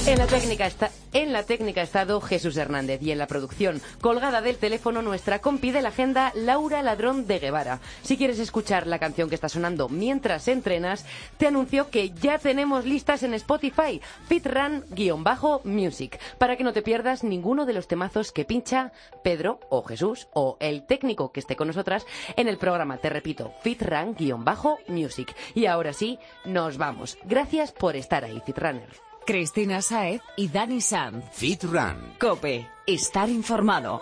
[0.10, 3.80] En la técnica está, en la técnica ha estado Jesús Hernández y en la producción,
[4.02, 7.80] colgada del teléfono, nuestra compi de la agenda, Laura Ladrón de Guevara.
[8.02, 11.06] Si quieres escuchar la canción que está sonando mientras entrenas,
[11.38, 17.68] te anuncio que ya tenemos listas en Spotify, Fitrun-Music, para que no te pierdas ninguno
[17.68, 18.92] de los temazos que pincha
[19.24, 23.54] Pedro o Jesús o el técnico que esté con nosotras en el programa, te repito,
[23.62, 25.36] Fitran-Music.
[25.54, 27.20] Y ahora sí, nos vamos.
[27.26, 29.09] Gracias por estar ahí, Fitrunner.
[29.30, 31.24] Cristina Saez y Dani Sanz.
[31.34, 32.16] Fit Run.
[32.20, 32.68] Cope.
[32.88, 34.02] Estar informado.